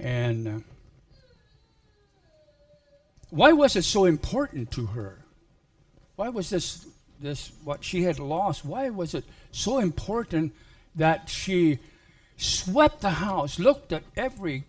And 0.00 0.48
uh, 0.48 0.58
why 3.30 3.52
was 3.52 3.76
it 3.76 3.84
so 3.84 4.04
important 4.04 4.70
to 4.72 4.86
her? 4.86 5.24
Why 6.16 6.28
was 6.28 6.50
this 6.50 6.86
this 7.20 7.50
what 7.64 7.82
she 7.82 8.04
had 8.04 8.18
lost? 8.18 8.64
Why 8.64 8.90
was 8.90 9.14
it 9.14 9.24
so 9.50 9.78
important 9.78 10.54
that 10.94 11.28
she 11.28 11.78
swept 12.38 13.02
the 13.02 13.10
house, 13.10 13.58
looked 13.58 13.92
at 13.92 14.02
every 14.16 14.64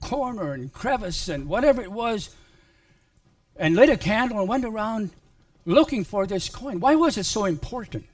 corner 0.00 0.52
and 0.52 0.72
crevice 0.72 1.28
and 1.28 1.48
whatever 1.48 1.80
it 1.80 1.92
was, 1.92 2.34
and 3.56 3.76
lit 3.76 3.88
a 3.88 3.96
candle 3.96 4.40
and 4.40 4.48
went 4.48 4.64
around 4.64 5.10
looking 5.64 6.02
for 6.02 6.26
this 6.26 6.48
coin? 6.48 6.80
Why 6.80 6.96
was 6.96 7.16
it 7.16 7.24
so 7.24 7.44
important? 7.44 8.04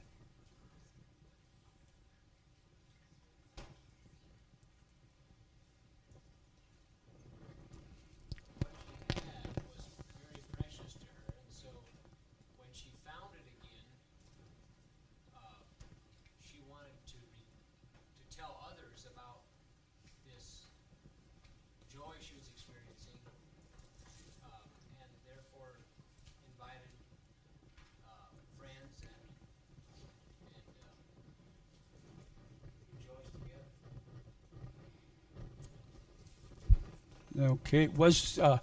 Okay. 37.69 37.89
Was 37.89 38.39
uh, 38.39 38.59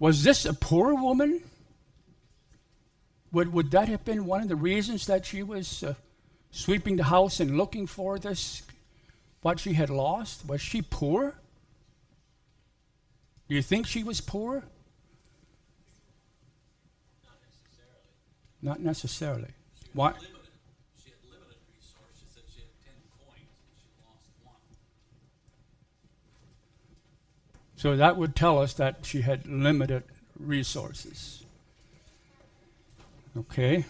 was 0.00 0.24
this 0.24 0.44
a 0.46 0.52
poor 0.52 0.94
woman? 0.94 1.40
Would 3.30 3.52
would 3.52 3.70
that 3.70 3.88
have 3.88 4.04
been 4.04 4.26
one 4.26 4.42
of 4.42 4.48
the 4.48 4.56
reasons 4.56 5.06
that 5.06 5.24
she 5.24 5.44
was 5.44 5.84
uh, 5.84 5.94
sweeping 6.50 6.96
the 6.96 7.04
house 7.04 7.38
and 7.38 7.56
looking 7.56 7.86
for 7.86 8.18
this 8.18 8.62
what 9.42 9.60
she 9.60 9.74
had 9.74 9.90
lost? 9.90 10.44
Was 10.48 10.60
she 10.60 10.82
poor? 10.82 11.36
Do 13.48 13.54
you 13.54 13.62
think 13.62 13.86
she 13.86 14.02
was 14.02 14.20
poor? 14.20 14.64
Not 17.22 17.38
necessarily. 17.46 18.10
Not 18.60 18.80
necessarily. 18.80 19.50
Why? 19.92 20.08
limited. 20.08 20.30
She 20.98 21.10
had 21.10 21.18
limited 21.30 21.58
resources. 21.70 22.18
She 22.18 22.26
said 22.34 22.42
she 22.52 22.60
had 22.62 22.74
ten 22.82 22.98
coins 23.22 23.54
and 23.62 23.74
she 23.78 23.86
lost 24.02 24.26
one. 24.42 24.58
So 27.82 27.96
that 27.96 28.16
would 28.16 28.36
tell 28.36 28.60
us 28.62 28.74
that 28.74 29.02
she 29.02 29.22
had 29.22 29.44
limited 29.44 30.04
resources. 30.38 31.42
Okay. 33.36 33.82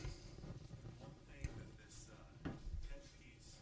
One 0.96 1.12
thing 1.28 1.44
that 1.44 1.68
this 1.76 2.08
uh, 2.08 2.16
ten 2.88 3.04
piece, 3.20 3.60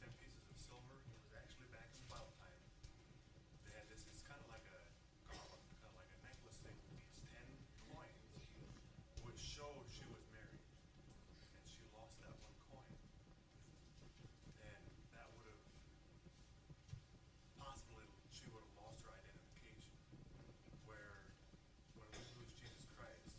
ten 0.00 0.08
pieces 0.16 0.40
of 0.48 0.56
silver, 0.56 0.96
it 1.04 1.20
was 1.20 1.36
actually 1.36 1.68
back 1.68 1.84
in 1.92 2.00
Bible 2.08 2.32
time. 2.40 2.56
They 3.68 3.76
had 3.76 3.84
this. 3.92 4.08
It's 4.08 4.24
kind 4.24 4.40
of 4.40 4.48
like 4.48 4.64
a 4.72 4.80
collar, 5.36 5.60
kind 5.84 5.92
of 5.92 6.00
like 6.00 6.16
a 6.16 6.20
necklace 6.24 6.64
thing. 6.64 6.72
These 6.88 7.04
ten 7.28 7.44
coins, 7.92 8.24
which 9.20 9.36
showed 9.36 9.84
she 9.92 10.08
was 10.08 10.24
married, 10.32 10.64
and 11.52 11.60
she 11.68 11.84
lost 11.92 12.16
that 12.24 12.32
one 12.40 12.56
coin. 12.72 12.88
And 14.64 14.80
that 15.12 15.28
would 15.36 15.44
have 15.52 15.60
possibly 17.60 18.08
she 18.32 18.48
would 18.48 18.64
have 18.64 18.72
lost 18.80 19.04
her 19.04 19.12
identification. 19.12 19.36
Where 20.88 21.20
when 22.00 22.08
we 22.16 22.24
lose 22.40 22.48
Jesus 22.56 22.88
Christ, 22.96 23.36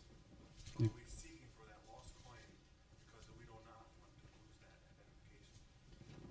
are 0.78 0.86
we 0.86 1.02
seeking 1.10 1.50
for 1.58 1.66
that 1.66 1.82
lost 1.90 2.14
coin 2.22 2.46
because 3.10 3.26
we 3.34 3.42
do 3.42 3.50
not 3.66 3.90
want 3.98 4.14
to 4.22 4.28
lose 4.38 4.54
that 4.62 4.78
identification 4.86 5.58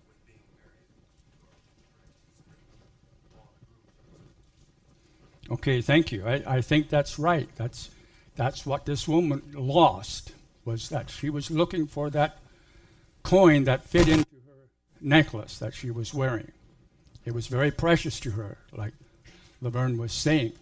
with 0.06 0.20
being 0.30 0.46
married 0.62 0.94
or 1.42 1.58
all 3.34 3.50
the 3.50 3.66
group? 3.66 3.90
Okay, 5.58 5.80
thank 5.80 6.12
you. 6.12 6.24
I, 6.26 6.42
I 6.46 6.60
think 6.60 6.88
that's 6.88 7.18
right. 7.18 7.48
That's 7.56 7.90
that's 8.36 8.64
what 8.64 8.86
this 8.86 9.08
woman 9.08 9.42
lost 9.54 10.32
was 10.64 10.88
that 10.90 11.10
she 11.10 11.30
was 11.30 11.50
looking 11.50 11.86
for 11.88 12.10
that 12.10 12.38
coin 13.24 13.64
that 13.64 13.84
fit 13.84 14.08
into 14.08 14.26
her 14.46 14.68
necklace 15.00 15.58
that 15.58 15.74
she 15.74 15.90
was 15.90 16.14
wearing. 16.14 16.52
It 17.24 17.34
was 17.34 17.48
very 17.48 17.72
precious 17.72 18.20
to 18.20 18.30
her, 18.32 18.58
like 18.72 18.94
Laverne 19.60 19.98
was 19.98 20.12
saying. 20.12 20.52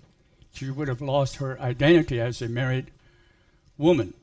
She 0.54 0.70
would 0.70 0.88
have 0.88 1.02
lost 1.02 1.36
her 1.36 1.60
identity 1.60 2.18
as 2.18 2.40
a 2.40 2.48
married 2.48 2.90
woman. 3.76 4.14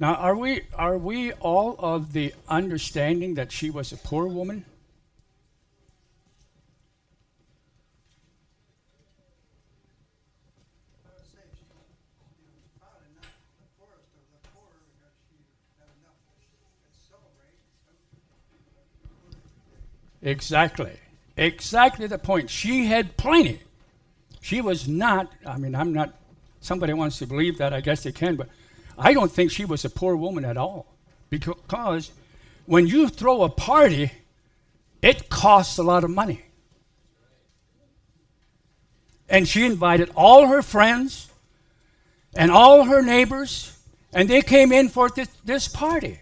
Now, 0.00 0.14
are 0.16 0.34
we 0.34 0.62
are 0.74 0.98
we 0.98 1.30
all 1.34 1.76
of 1.78 2.12
the 2.12 2.34
understanding 2.48 3.34
that 3.34 3.52
she 3.52 3.70
was 3.70 3.92
a 3.92 3.96
poor 3.96 4.26
woman? 4.26 4.64
I 11.06 11.14
would 11.14 11.22
say 11.30 11.46
she, 11.54 11.62
she 12.34 12.42
was 12.50 12.66
probably 12.82 13.14
not 13.14 13.30
the 13.62 13.70
poorest 13.78 14.10
of 14.18 14.26
the 14.34 14.42
poor 14.50 14.74
because 14.90 15.14
she 15.30 15.38
had 15.78 15.86
enough 16.02 16.18
to 16.18 16.90
celebrate. 17.06 17.62
Exactly. 20.22 20.92
Exactly 21.36 22.06
the 22.06 22.18
point. 22.18 22.48
She 22.48 22.86
had 22.86 23.16
plenty. 23.16 23.60
She 24.40 24.60
was 24.60 24.88
not, 24.88 25.32
I 25.46 25.56
mean, 25.56 25.74
I'm 25.74 25.92
not, 25.92 26.14
somebody 26.60 26.92
wants 26.92 27.18
to 27.18 27.26
believe 27.26 27.58
that, 27.58 27.72
I 27.72 27.80
guess 27.80 28.02
they 28.02 28.12
can, 28.12 28.36
but 28.36 28.48
I 28.98 29.12
don't 29.12 29.30
think 29.30 29.50
she 29.50 29.64
was 29.64 29.84
a 29.84 29.90
poor 29.90 30.16
woman 30.16 30.44
at 30.44 30.56
all. 30.56 30.86
Because 31.30 32.10
when 32.66 32.86
you 32.86 33.08
throw 33.08 33.42
a 33.42 33.48
party, 33.48 34.12
it 35.00 35.28
costs 35.28 35.78
a 35.78 35.82
lot 35.82 36.04
of 36.04 36.10
money. 36.10 36.42
And 39.28 39.48
she 39.48 39.64
invited 39.64 40.10
all 40.14 40.46
her 40.48 40.60
friends 40.60 41.30
and 42.36 42.50
all 42.50 42.84
her 42.84 43.02
neighbors, 43.02 43.78
and 44.12 44.28
they 44.28 44.42
came 44.42 44.72
in 44.72 44.88
for 44.88 45.08
this, 45.08 45.28
this 45.44 45.68
party. 45.68 46.20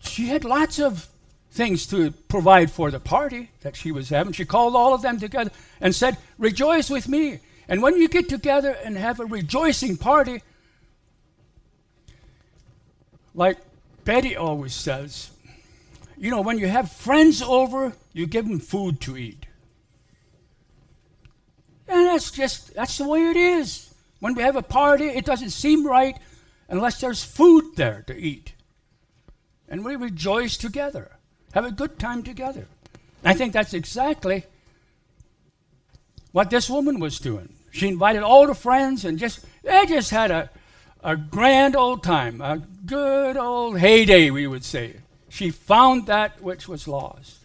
She 0.00 0.26
had 0.26 0.44
lots 0.44 0.78
of 0.78 1.08
things 1.54 1.86
to 1.86 2.10
provide 2.10 2.70
for 2.70 2.90
the 2.90 2.98
party 2.98 3.50
that 3.62 3.76
she 3.76 3.92
was 3.92 4.08
having. 4.08 4.32
She 4.32 4.44
called 4.44 4.74
all 4.74 4.92
of 4.92 5.02
them 5.02 5.18
together 5.20 5.52
and 5.80 5.94
said, 5.94 6.18
Rejoice 6.36 6.90
with 6.90 7.08
me. 7.08 7.38
And 7.68 7.80
when 7.80 7.96
you 7.96 8.08
get 8.08 8.28
together 8.28 8.76
and 8.84 8.98
have 8.98 9.20
a 9.20 9.24
rejoicing 9.24 9.96
party, 9.96 10.42
like 13.34 13.58
Betty 14.04 14.36
always 14.36 14.74
says, 14.74 15.30
you 16.18 16.30
know, 16.30 16.40
when 16.40 16.58
you 16.58 16.66
have 16.68 16.90
friends 16.90 17.40
over, 17.40 17.92
you 18.12 18.26
give 18.26 18.46
them 18.46 18.60
food 18.60 19.00
to 19.02 19.16
eat. 19.16 19.46
And 21.86 22.06
that's 22.06 22.30
just, 22.30 22.74
that's 22.74 22.98
the 22.98 23.08
way 23.08 23.28
it 23.28 23.36
is. 23.36 23.94
When 24.20 24.34
we 24.34 24.42
have 24.42 24.56
a 24.56 24.62
party, 24.62 25.06
it 25.06 25.24
doesn't 25.24 25.50
seem 25.50 25.86
right 25.86 26.16
unless 26.68 27.00
there's 27.00 27.22
food 27.22 27.76
there 27.76 28.02
to 28.06 28.16
eat. 28.16 28.54
And 29.68 29.84
we 29.84 29.96
rejoice 29.96 30.56
together, 30.56 31.13
have 31.54 31.64
a 31.64 31.70
good 31.70 31.98
time 31.98 32.22
together. 32.22 32.66
I 33.24 33.32
think 33.32 33.52
that's 33.52 33.72
exactly 33.72 34.44
what 36.32 36.50
this 36.50 36.68
woman 36.68 36.98
was 36.98 37.20
doing. 37.20 37.54
She 37.70 37.86
invited 37.88 38.22
all 38.22 38.46
the 38.46 38.54
friends 38.54 39.04
and 39.04 39.18
just, 39.18 39.44
they 39.62 39.86
just 39.86 40.10
had 40.10 40.32
a, 40.32 40.50
a 41.02 41.16
grand 41.16 41.76
old 41.76 42.02
time, 42.02 42.40
a 42.40 42.58
good 42.84 43.36
old 43.36 43.78
heyday, 43.78 44.30
we 44.30 44.48
would 44.48 44.64
say. 44.64 44.96
She 45.28 45.50
found 45.50 46.06
that 46.06 46.42
which 46.42 46.68
was 46.68 46.88
lost. 46.88 47.38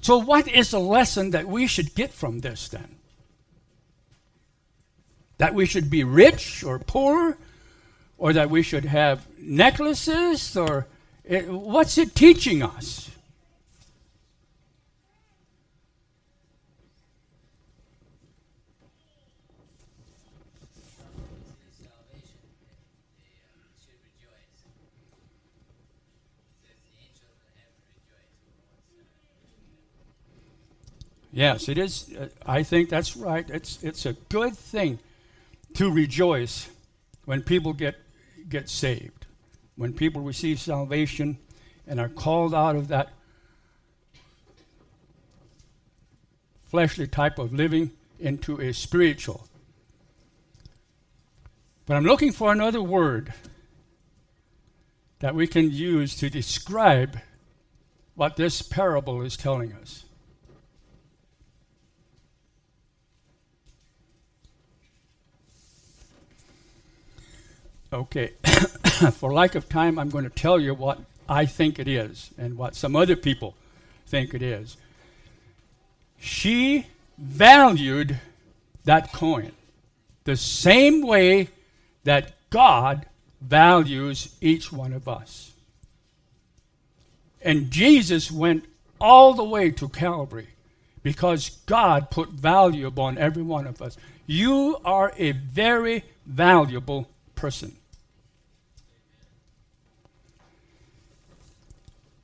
So, 0.00 0.18
what 0.18 0.46
is 0.46 0.70
the 0.70 0.78
lesson 0.78 1.30
that 1.32 1.48
we 1.48 1.66
should 1.66 1.94
get 1.94 2.12
from 2.12 2.40
this 2.40 2.68
then? 2.68 2.96
That 5.38 5.54
we 5.54 5.66
should 5.66 5.90
be 5.90 6.04
rich 6.04 6.62
or 6.62 6.78
poor, 6.78 7.36
or 8.16 8.32
that 8.32 8.48
we 8.48 8.62
should 8.62 8.84
have 8.84 9.26
necklaces, 9.38 10.56
or 10.56 10.86
it, 11.26 11.48
what's 11.48 11.98
it 11.98 12.14
teaching 12.14 12.62
us? 12.62 13.10
Yes, 31.32 31.68
it 31.68 31.76
is. 31.76 32.14
Uh, 32.18 32.28
I 32.46 32.62
think 32.62 32.88
that's 32.88 33.14
right. 33.14 33.48
It's 33.50 33.82
it's 33.82 34.06
a 34.06 34.14
good 34.30 34.56
thing 34.56 34.98
to 35.74 35.90
rejoice 35.90 36.70
when 37.26 37.42
people 37.42 37.74
get 37.74 37.96
get 38.48 38.70
saved, 38.70 39.25
when 39.76 39.92
people 39.92 40.22
receive 40.22 40.58
salvation 40.58 41.38
and 41.86 42.00
are 42.00 42.08
called 42.08 42.54
out 42.54 42.76
of 42.76 42.88
that 42.88 43.10
fleshly 46.64 47.06
type 47.06 47.38
of 47.38 47.52
living 47.52 47.90
into 48.18 48.60
a 48.60 48.72
spiritual. 48.72 49.46
But 51.86 51.96
I'm 51.96 52.04
looking 52.04 52.32
for 52.32 52.50
another 52.50 52.82
word 52.82 53.32
that 55.20 55.34
we 55.34 55.46
can 55.46 55.70
use 55.70 56.16
to 56.16 56.28
describe 56.28 57.20
what 58.14 58.36
this 58.36 58.62
parable 58.62 59.22
is 59.22 59.36
telling 59.36 59.72
us. 59.72 60.04
Okay, 67.92 68.32
for 69.12 69.32
lack 69.32 69.54
of 69.54 69.68
time, 69.68 69.98
I'm 69.98 70.08
going 70.08 70.24
to 70.24 70.30
tell 70.30 70.58
you 70.58 70.72
what 70.74 71.00
I 71.28 71.44
think 71.44 71.78
it 71.78 71.88
is 71.88 72.30
and 72.38 72.56
what 72.56 72.74
some 72.74 72.96
other 72.96 73.16
people 73.16 73.54
think 74.06 74.32
it 74.32 74.42
is. 74.42 74.76
She 76.18 76.86
valued 77.18 78.18
that 78.84 79.12
coin 79.12 79.52
the 80.24 80.36
same 80.36 81.02
way 81.02 81.48
that 82.04 82.32
God 82.50 83.06
values 83.40 84.34
each 84.40 84.72
one 84.72 84.92
of 84.92 85.08
us. 85.08 85.52
And 87.42 87.70
Jesus 87.70 88.30
went 88.30 88.64
all 88.98 89.34
the 89.34 89.44
way 89.44 89.70
to 89.72 89.88
Calvary 89.88 90.48
because 91.02 91.50
God 91.66 92.10
put 92.10 92.30
value 92.30 92.86
upon 92.86 93.18
every 93.18 93.42
one 93.42 93.66
of 93.66 93.82
us. 93.82 93.96
You 94.26 94.78
are 94.84 95.12
a 95.18 95.32
very 95.32 96.04
valuable 96.24 97.08
person. 97.34 97.76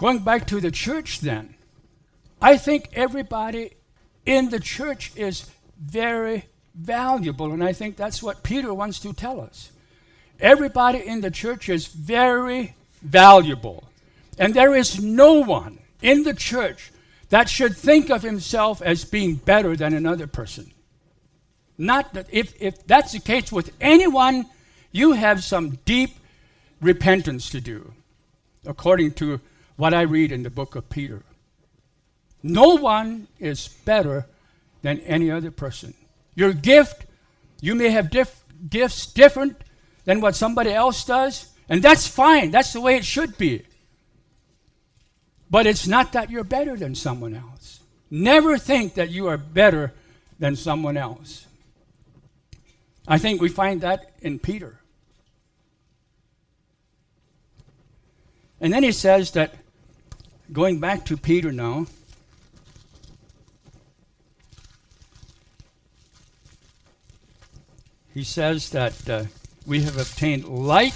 Going 0.03 0.19
back 0.19 0.49
to 0.49 0.61
the 0.61 0.73
church 0.73 1.21
then, 1.21 1.55
I 2.41 2.57
think 2.57 2.89
everybody 2.93 3.71
in 4.27 4.51
the 4.51 4.59
church 4.59 5.13
is 5.15 5.49
very 5.81 6.47
valuable, 6.75 7.53
and 7.53 7.63
I 7.63 7.73
think 7.73 7.97
that's 7.97 8.21
what 8.21 8.43
Peter 8.43 8.75
wants 8.75 8.99
to 8.99 9.13
tell 9.13 9.41
us. 9.41 9.71
Everybody 10.41 11.07
in 11.07 11.21
the 11.21 11.31
church 11.31 11.69
is 11.69 11.87
very 11.87 12.75
valuable, 13.01 13.85
and 14.41 14.55
there 14.55 14.75
is 14.75 15.01
no 15.01 15.35
one 15.35 15.79
in 16.03 16.25
the 16.25 16.35
church 16.35 16.91
that 17.29 17.49
should 17.49 17.77
think 17.77 18.11
of 18.11 18.23
himself 18.23 18.83
as 18.83 19.05
being 19.05 19.37
better 19.37 19.77
than 19.77 19.95
another 19.95 20.27
person. 20.27 20.73
Not 21.79 22.13
that 22.15 22.27
if, 22.33 22.61
if 22.61 22.85
that's 22.89 23.13
the 23.13 23.21
case 23.21 23.53
with 23.53 23.71
anyone, 23.81 24.47
you 24.91 25.13
have 25.13 25.45
some 25.45 25.79
deep 25.85 26.17
repentance 26.81 27.51
to 27.51 27.61
do, 27.61 27.93
according 28.67 29.13
to 29.13 29.41
what 29.77 29.95
I 29.95 30.03
read 30.03 30.33
in 30.33 30.43
the 30.43 30.51
book 30.51 30.75
of 30.75 30.89
Peter. 30.91 31.23
No 32.43 32.75
one 32.77 33.29
is 33.39 33.69
better 33.69 34.27
than 34.83 35.01
any 35.01 35.31
other 35.31 35.51
person. 35.51 35.95
Your 36.35 36.53
gift, 36.53 37.07
you 37.61 37.75
may 37.75 37.91
have 37.91 38.11
diff- 38.11 38.45
gifts 38.69 39.07
different 39.07 39.57
than 40.05 40.21
what 40.21 40.35
somebody 40.35 40.71
else 40.71 41.05
does, 41.05 41.53
and 41.69 41.83
that's 41.83 42.07
fine. 42.07 42.51
That's 42.51 42.73
the 42.73 42.81
way 42.81 42.97
it 42.97 43.05
should 43.05 43.39
be. 43.39 43.63
But 45.51 45.67
it's 45.67 45.87
not 45.87 46.13
that 46.13 46.31
you're 46.31 46.45
better 46.45 46.77
than 46.77 46.95
someone 46.95 47.35
else. 47.35 47.81
Never 48.11 48.59
think 48.59 48.95
that 48.95 49.11
you 49.11 49.29
are 49.29 49.37
better 49.39 49.93
than 50.39 50.57
someone 50.57 50.97
else. 50.97 51.47
I 53.07 53.19
think 53.19 53.41
we 53.41 53.49
find 53.49 53.81
that 53.83 54.13
in 54.21 54.39
Peter. 54.39 54.81
And 58.61 58.73
then 58.73 58.83
he 58.83 58.93
says 58.93 59.33
that, 59.33 59.55
going 60.53 60.79
back 60.79 61.05
to 61.07 61.17
Peter 61.17 61.51
now, 61.51 61.87
he 68.13 68.23
says 68.23 68.71
that 68.71 69.09
uh, 69.09 69.25
we 69.67 69.83
have 69.83 69.99
obtained 69.99 70.45
like 70.47 70.93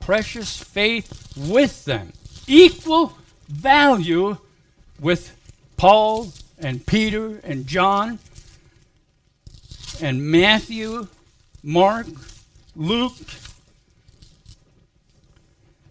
precious 0.00 0.60
faith 0.60 1.32
with 1.36 1.84
them, 1.84 2.12
equal 2.46 3.16
value 3.46 4.36
with 5.00 5.36
Paul 5.76 6.32
and 6.58 6.84
Peter 6.84 7.40
and 7.44 7.66
John 7.66 8.18
and 10.00 10.22
Matthew, 10.22 11.06
Mark, 11.62 12.06
Luke. 12.74 13.16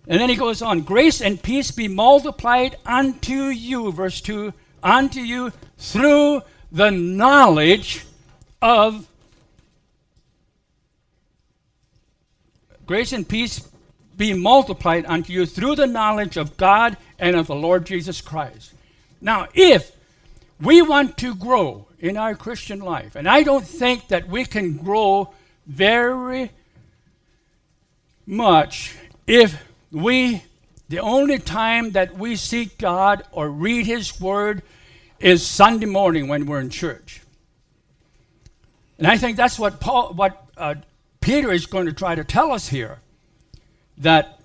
And 0.07 0.21
then 0.21 0.29
he 0.29 0.35
goes 0.35 0.61
on 0.61 0.81
grace 0.81 1.21
and 1.21 1.41
peace 1.41 1.71
be 1.71 1.87
multiplied 1.87 2.77
unto 2.85 3.47
you, 3.47 3.91
verse 3.91 4.21
2, 4.21 4.53
unto 4.81 5.19
you 5.19 5.51
through 5.77 6.41
the 6.71 6.91
knowledge 6.91 8.05
of 8.61 9.07
grace 12.85 13.11
and 13.11 13.27
peace 13.27 13.67
be 14.15 14.33
multiplied 14.33 15.05
unto 15.05 15.33
you 15.33 15.45
through 15.45 15.75
the 15.75 15.85
knowledge 15.85 16.37
of 16.37 16.57
God 16.57 16.97
and 17.19 17.35
of 17.35 17.47
the 17.47 17.55
Lord 17.55 17.85
Jesus 17.85 18.21
Christ. 18.21 18.73
Now, 19.19 19.47
if 19.53 19.91
we 20.59 20.81
want 20.81 21.17
to 21.17 21.35
grow 21.35 21.87
in 21.99 22.15
our 22.17 22.33
Christian 22.33 22.79
life, 22.79 23.15
and 23.15 23.27
I 23.27 23.43
don't 23.43 23.67
think 23.67 24.07
that 24.07 24.27
we 24.27 24.45
can 24.45 24.77
grow 24.77 25.33
very 25.67 26.51
much 28.25 28.95
if 29.27 29.66
we, 29.91 30.43
the 30.89 31.00
only 31.00 31.39
time 31.39 31.91
that 31.91 32.17
we 32.17 32.36
seek 32.36 32.78
God 32.78 33.23
or 33.32 33.50
read 33.50 33.86
His 33.86 34.19
Word 34.19 34.63
is 35.19 35.45
Sunday 35.45 35.86
morning 35.86 36.28
when 36.28 36.45
we're 36.45 36.60
in 36.60 36.69
church. 36.69 37.21
And 38.97 39.08
I 39.08 39.17
think 39.17 39.38
that's 39.38 39.60
what 39.60 39.80
Paul, 39.80 40.13
what 40.13 40.43
uh, 40.58 40.76
Peter 41.21 41.52
is 41.52 41.65
going 41.65 41.86
to 41.86 41.93
try 41.93 42.15
to 42.15 42.23
tell 42.23 42.52
us 42.52 42.67
here, 42.67 43.00
that 43.97 44.39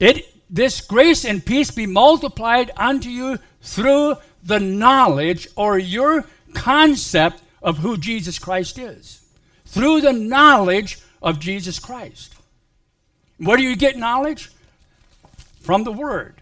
it 0.00 0.34
this 0.50 0.80
grace 0.80 1.24
and 1.24 1.44
peace 1.44 1.70
be 1.70 1.86
multiplied 1.86 2.70
unto 2.76 3.08
you 3.08 3.38
through 3.60 4.16
the 4.42 4.58
knowledge 4.58 5.48
or 5.56 5.78
your 5.78 6.24
concept 6.54 7.42
of 7.62 7.78
who 7.78 7.96
Jesus 7.96 8.38
Christ 8.38 8.78
is. 8.78 9.20
Through 9.66 10.00
the 10.00 10.12
knowledge 10.12 10.98
of 11.20 11.38
Jesus 11.38 11.78
Christ. 11.78 12.34
Where 13.36 13.56
do 13.56 13.62
you 13.62 13.76
get 13.76 13.98
knowledge? 13.98 14.50
From 15.68 15.84
the 15.84 15.92
Word. 15.92 16.40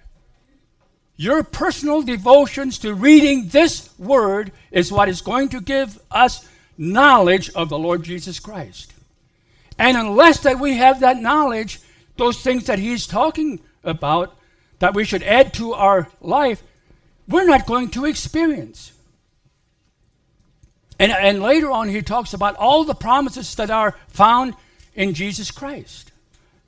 Your 1.16 1.42
personal 1.42 2.00
devotions 2.00 2.78
to 2.78 2.94
reading 2.94 3.48
this 3.48 3.90
Word 3.98 4.52
is 4.70 4.92
what 4.92 5.08
is 5.08 5.20
going 5.20 5.48
to 5.48 5.60
give 5.60 5.98
us 6.12 6.48
knowledge 6.78 7.50
of 7.50 7.68
the 7.68 7.76
Lord 7.76 8.04
Jesus 8.04 8.38
Christ. 8.38 8.94
And 9.80 9.96
unless 9.96 10.38
that 10.44 10.60
we 10.60 10.74
have 10.74 11.00
that 11.00 11.20
knowledge, 11.20 11.80
those 12.16 12.40
things 12.40 12.66
that 12.66 12.78
he's 12.78 13.04
talking 13.04 13.58
about 13.82 14.38
that 14.78 14.94
we 14.94 15.04
should 15.04 15.24
add 15.24 15.52
to 15.54 15.74
our 15.74 16.08
life, 16.20 16.62
we're 17.26 17.48
not 17.48 17.66
going 17.66 17.90
to 17.90 18.04
experience. 18.04 18.92
And, 21.00 21.10
and 21.10 21.42
later 21.42 21.72
on, 21.72 21.88
he 21.88 22.00
talks 22.00 22.32
about 22.32 22.54
all 22.54 22.84
the 22.84 22.94
promises 22.94 23.56
that 23.56 23.70
are 23.70 23.96
found 24.06 24.54
in 24.94 25.14
Jesus 25.14 25.50
Christ. 25.50 26.12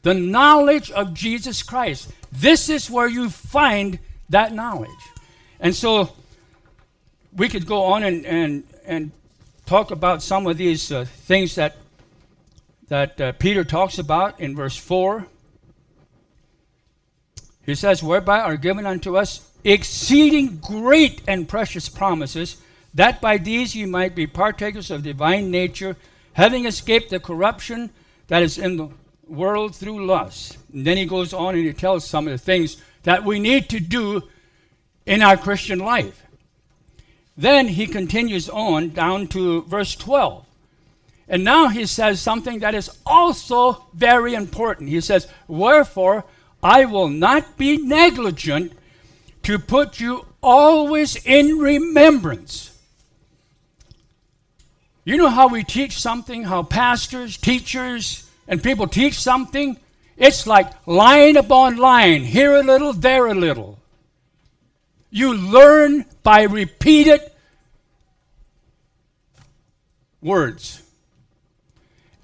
The 0.03 0.15
knowledge 0.15 0.91
of 0.91 1.15
Jesus 1.15 1.63
Christ. 1.63 2.11
This 2.31 2.69
is 2.69 2.91
where 2.91 3.09
you 3.09 3.31
find 3.31 3.99
that 4.29 4.53
knowledge. 4.53 4.91
And 5.61 5.75
so 5.75 6.13
we 7.37 7.49
could 7.49 7.67
go 7.67 7.85
on 7.85 8.03
and, 8.03 8.25
and, 8.27 8.65
and 8.85 9.11
talk 9.67 9.91
about 9.91 10.23
some 10.23 10.47
of 10.47 10.57
these 10.57 10.93
uh, 10.93 11.05
things 11.05 11.55
that, 11.57 11.77
that 12.89 13.21
uh, 13.21 13.33
Peter 13.33 13.65
talks 13.65 13.99
about 13.99 14.39
in 14.41 14.55
verse 14.55 14.77
4. 14.77 15.27
He 17.67 17.75
says, 17.75 18.03
Whereby 18.03 18.41
are 18.41 18.57
given 18.57 18.87
unto 18.87 19.17
us 19.17 19.51
exceeding 19.65 20.59
great 20.59 21.23
and 21.27 21.49
precious 21.49 21.89
promises 21.89 22.57
that 22.95 23.21
by 23.21 23.37
these 23.37 23.75
you 23.75 23.87
might 23.87 24.15
be 24.15 24.27
partakers 24.27 24.91
of 24.91 25.03
divine 25.03 25.51
nature, 25.51 25.97
having 26.33 26.65
escaped 26.65 27.11
the 27.11 27.21
corruption 27.21 27.91
that 28.29 28.43
is 28.43 28.59
in 28.59 28.77
the 28.77 28.89
world 29.29 29.75
through 29.75 30.07
lust. 30.07 30.59
And 30.73 30.87
then 30.87 30.97
he 30.97 31.07
goes 31.07 31.33
on 31.33 31.55
and 31.55 31.65
he 31.65 31.73
tells 31.73 32.07
some 32.07 32.27
of 32.27 32.33
the 32.33 32.39
things 32.39 32.77
that 33.03 33.25
we 33.25 33.39
need 33.39 33.69
to 33.71 33.81
do 33.81 34.23
in 35.07 35.23
our 35.23 35.37
Christian 35.37 35.79
life. 35.79 36.23
Then 37.37 37.69
he 37.69 37.87
continues 37.87 38.49
on 38.49 38.91
down 38.91 39.29
to 39.29 39.63
verse 39.63 39.95
12. 39.95 40.45
And 41.29 41.45
now 41.45 41.69
he 41.69 41.87
says 41.87 42.21
something 42.21 42.61
that 42.61 42.75
is 42.75 42.91
also 43.07 43.85
very 43.95 44.35
important. 44.35 44.89
He 44.89 45.01
says, 45.01 45.29
Wherefore 45.47 46.25
I 46.63 46.87
will 46.87 47.09
not 47.09 47.57
be 47.57 47.77
negligent 47.77 48.73
to 49.45 49.59
put 49.59 50.01
you 50.01 50.27
always 50.43 51.17
in 51.25 51.59
remembrance 51.59 52.79
you 55.09 55.17
know 55.17 55.31
how 55.31 55.49
we 55.49 55.65
teach 55.65 55.99
something, 55.99 56.45
how 56.45 56.63
pastors, 56.63 57.39
teachers, 57.39 58.28
and 58.49 58.63
people 58.63 58.89
teach 58.89 59.15
something? 59.15 59.79
It's 60.17 60.47
like 60.47 60.73
line 60.87 61.37
upon 61.37 61.77
line, 61.77 62.25
here 62.25 62.57
a 62.57 62.63
little, 62.63 62.93
there 62.93 63.27
a 63.27 63.35
little. 63.35 63.79
You 65.11 65.35
learn 65.35 66.05
by 66.23 66.43
repeated 66.43 67.21
words. 70.21 70.83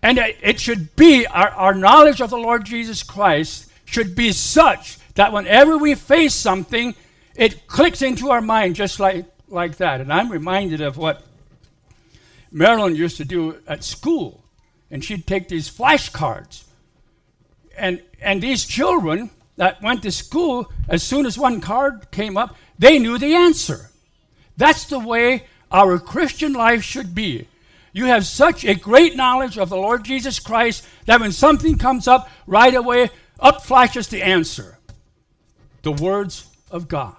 And 0.02 0.18
it 0.18 0.60
should 0.60 0.96
be, 0.96 1.26
our, 1.26 1.48
our 1.50 1.74
knowledge 1.74 2.20
of 2.20 2.30
the 2.30 2.37
Lord 2.37 2.64
Jesus 2.64 3.02
Christ 3.02 3.70
should 3.87 4.14
be 4.14 4.32
such 4.32 4.98
that 5.14 5.32
whenever 5.32 5.78
we 5.78 5.94
face 5.94 6.34
something, 6.34 6.94
it 7.37 7.66
clicks 7.66 8.02
into 8.02 8.30
our 8.30 8.42
mind 8.42 8.76
just 8.76 9.00
like, 9.00 9.24
like 9.48 9.76
that. 9.76 10.00
And 10.00 10.12
I'm 10.12 10.30
reminded 10.30 10.80
of 10.82 10.98
what 10.98 11.22
Marilyn 12.52 12.96
used 12.96 13.16
to 13.16 13.24
do 13.24 13.56
at 13.66 13.82
school. 13.82 14.43
And 14.94 15.02
she'd 15.04 15.26
take 15.26 15.48
these 15.48 15.68
flashcards. 15.68 16.62
And, 17.76 18.00
and 18.22 18.40
these 18.40 18.64
children 18.64 19.30
that 19.57 19.83
went 19.83 20.04
to 20.04 20.12
school, 20.12 20.70
as 20.88 21.02
soon 21.02 21.26
as 21.26 21.37
one 21.37 21.61
card 21.61 22.12
came 22.12 22.37
up, 22.37 22.54
they 22.78 23.00
knew 23.00 23.18
the 23.18 23.35
answer. 23.35 23.90
That's 24.57 24.85
the 24.85 25.00
way 25.00 25.46
our 25.72 25.98
Christian 25.98 26.52
life 26.52 26.85
should 26.85 27.12
be. 27.12 27.48
You 27.92 28.04
have 28.04 28.24
such 28.24 28.64
a 28.64 28.76
great 28.76 29.16
knowledge 29.16 29.59
of 29.59 29.68
the 29.68 29.76
Lord 29.76 30.04
Jesus 30.04 30.38
Christ 30.38 30.87
that 31.07 31.18
when 31.18 31.33
something 31.33 31.76
comes 31.76 32.07
up, 32.07 32.30
right 32.46 32.72
away, 32.72 33.11
up 33.40 33.64
flashes 33.64 34.07
the 34.07 34.22
answer 34.22 34.78
the 35.83 35.90
words 35.90 36.46
of 36.70 36.87
God. 36.87 37.16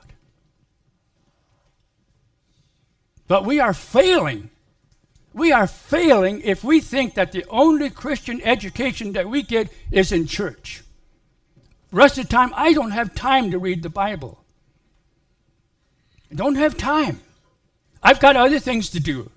But 3.27 3.43
we 3.43 3.59
are 3.59 3.73
failing 3.73 4.49
we 5.35 5.51
are 5.51 5.67
failing 5.67 6.39
if 6.45 6.63
we 6.63 6.79
think 6.79 7.15
that 7.15 7.33
the 7.33 7.45
only 7.49 7.89
Christian 7.89 8.41
education 8.41 9.11
that 9.11 9.29
we 9.29 9.43
get 9.43 9.69
is 9.91 10.13
in 10.13 10.27
church. 10.27 10.81
Rest 11.91 12.17
of 12.17 12.27
the 12.27 12.31
time, 12.31 12.53
I 12.55 12.71
don't 12.71 12.91
have 12.91 13.13
time 13.13 13.51
to 13.51 13.59
read 13.59 13.83
the 13.83 13.89
Bible. 13.89 14.41
I 16.31 16.35
don't 16.35 16.55
have 16.55 16.77
time. 16.77 17.19
I've 18.01 18.21
got 18.21 18.37
other 18.37 18.59
things 18.59 18.89
to 18.91 19.01
do. 19.01 19.29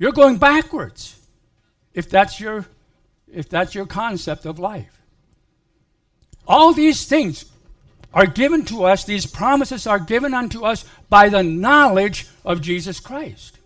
You're 0.00 0.10
going 0.10 0.38
backwards 0.38 1.16
if 1.94 2.10
that's 2.10 2.40
your 2.40 2.66
if 3.32 3.48
that's 3.48 3.74
your 3.74 3.86
concept 3.86 4.46
of 4.46 4.58
life. 4.58 5.00
All 6.46 6.72
these 6.72 7.06
things 7.06 7.44
are 8.14 8.26
given 8.26 8.64
to 8.66 8.84
us, 8.84 9.04
these 9.04 9.26
promises 9.26 9.86
are 9.86 9.98
given 9.98 10.32
unto 10.32 10.64
us 10.64 10.84
by 11.10 11.28
the 11.28 11.42
knowledge 11.42 12.28
of 12.44 12.62
Jesus 12.62 13.00
Christ. 13.00 13.58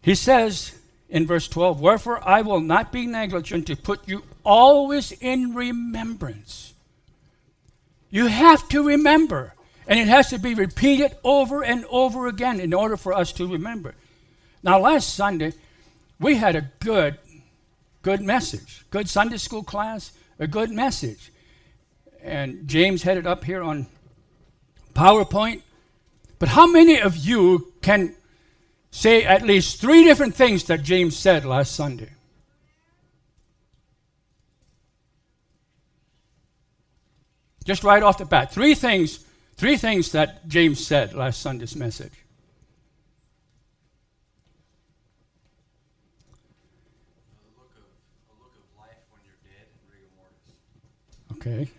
He 0.00 0.14
says 0.14 0.72
in 1.08 1.26
verse 1.26 1.48
12, 1.48 1.80
Wherefore 1.80 2.26
I 2.26 2.42
will 2.42 2.60
not 2.60 2.92
be 2.92 3.06
negligent 3.06 3.66
to 3.66 3.76
put 3.76 4.06
you 4.08 4.22
always 4.44 5.10
in 5.10 5.52
remembrance. 5.52 6.72
You 8.08 8.26
have 8.26 8.68
to 8.68 8.86
remember, 8.86 9.52
and 9.88 9.98
it 9.98 10.06
has 10.06 10.30
to 10.30 10.38
be 10.38 10.54
repeated 10.54 11.16
over 11.24 11.64
and 11.64 11.84
over 11.90 12.28
again 12.28 12.60
in 12.60 12.72
order 12.72 12.96
for 12.96 13.12
us 13.12 13.32
to 13.32 13.48
remember. 13.48 13.94
Now, 14.62 14.78
last 14.78 15.14
Sunday, 15.14 15.54
we 16.20 16.36
had 16.36 16.54
a 16.54 16.70
good, 16.78 17.18
good 18.02 18.20
message, 18.20 18.84
good 18.90 19.08
Sunday 19.08 19.38
school 19.38 19.64
class, 19.64 20.12
a 20.38 20.46
good 20.46 20.70
message. 20.70 21.32
And 22.22 22.66
James 22.66 23.02
had 23.02 23.16
it 23.16 23.26
up 23.26 23.44
here 23.44 23.62
on 23.62 23.86
PowerPoint. 24.94 25.62
But 26.38 26.50
how 26.50 26.66
many 26.66 27.00
of 27.00 27.16
you 27.16 27.72
can 27.82 28.14
say 28.90 29.24
at 29.24 29.42
least 29.42 29.80
three 29.80 30.04
different 30.04 30.34
things 30.34 30.64
that 30.64 30.82
James 30.82 31.16
said 31.16 31.44
last 31.44 31.74
Sunday? 31.74 32.10
Just 37.66 37.82
right 37.82 38.02
off 38.02 38.18
the 38.18 38.24
bat. 38.24 38.52
Three 38.52 38.76
things, 38.76 39.24
three 39.56 39.76
things 39.76 40.12
that 40.12 40.46
James 40.46 40.86
said 40.86 41.14
last 41.14 41.42
Sunday's 41.42 41.74
message. 41.74 42.12
A 47.34 47.42
look 47.58 47.72
of, 47.74 47.82
a 48.30 48.34
look 48.40 48.54
of 48.54 48.78
life 48.78 49.02
when 49.10 49.20
you're 49.26 49.34
dead 49.42 49.66
and 49.66 49.82
rigor 49.90 50.14
mortis. 50.14 50.54
Okay. 51.46 51.70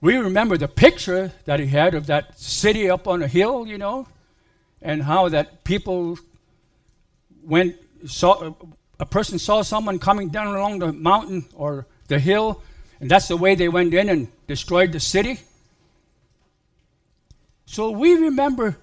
We 0.00 0.16
remember 0.16 0.56
the 0.56 0.68
picture 0.68 1.32
that 1.44 1.60
he 1.60 1.66
had 1.66 1.94
of 1.94 2.06
that 2.06 2.38
city 2.38 2.88
up 2.88 3.06
on 3.06 3.22
a 3.22 3.28
hill, 3.28 3.66
you 3.66 3.76
know, 3.76 4.08
and 4.80 5.02
how 5.02 5.28
that 5.28 5.62
people 5.62 6.18
went 7.44 7.76
saw 8.06 8.54
a 8.98 9.04
person 9.04 9.38
saw 9.38 9.60
someone 9.60 9.98
coming 9.98 10.30
down 10.30 10.54
along 10.54 10.78
the 10.78 10.90
mountain 10.92 11.44
or 11.54 11.86
the 12.08 12.18
hill, 12.18 12.62
and 12.98 13.10
that's 13.10 13.28
the 13.28 13.36
way 13.36 13.54
they 13.54 13.68
went 13.68 13.92
in 13.92 14.08
and 14.08 14.28
destroyed 14.46 14.92
the 14.92 15.00
city. 15.00 15.40
So 17.66 17.90
we 17.90 18.14
remember 18.14 18.78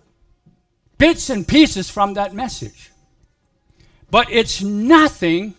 bits 0.99 1.31
and 1.31 1.47
pieces 1.47 1.89
from 1.89 2.13
that 2.13 2.35
message. 2.35 2.91
But 4.11 4.31
it's 4.31 4.61
nothing 4.61 5.55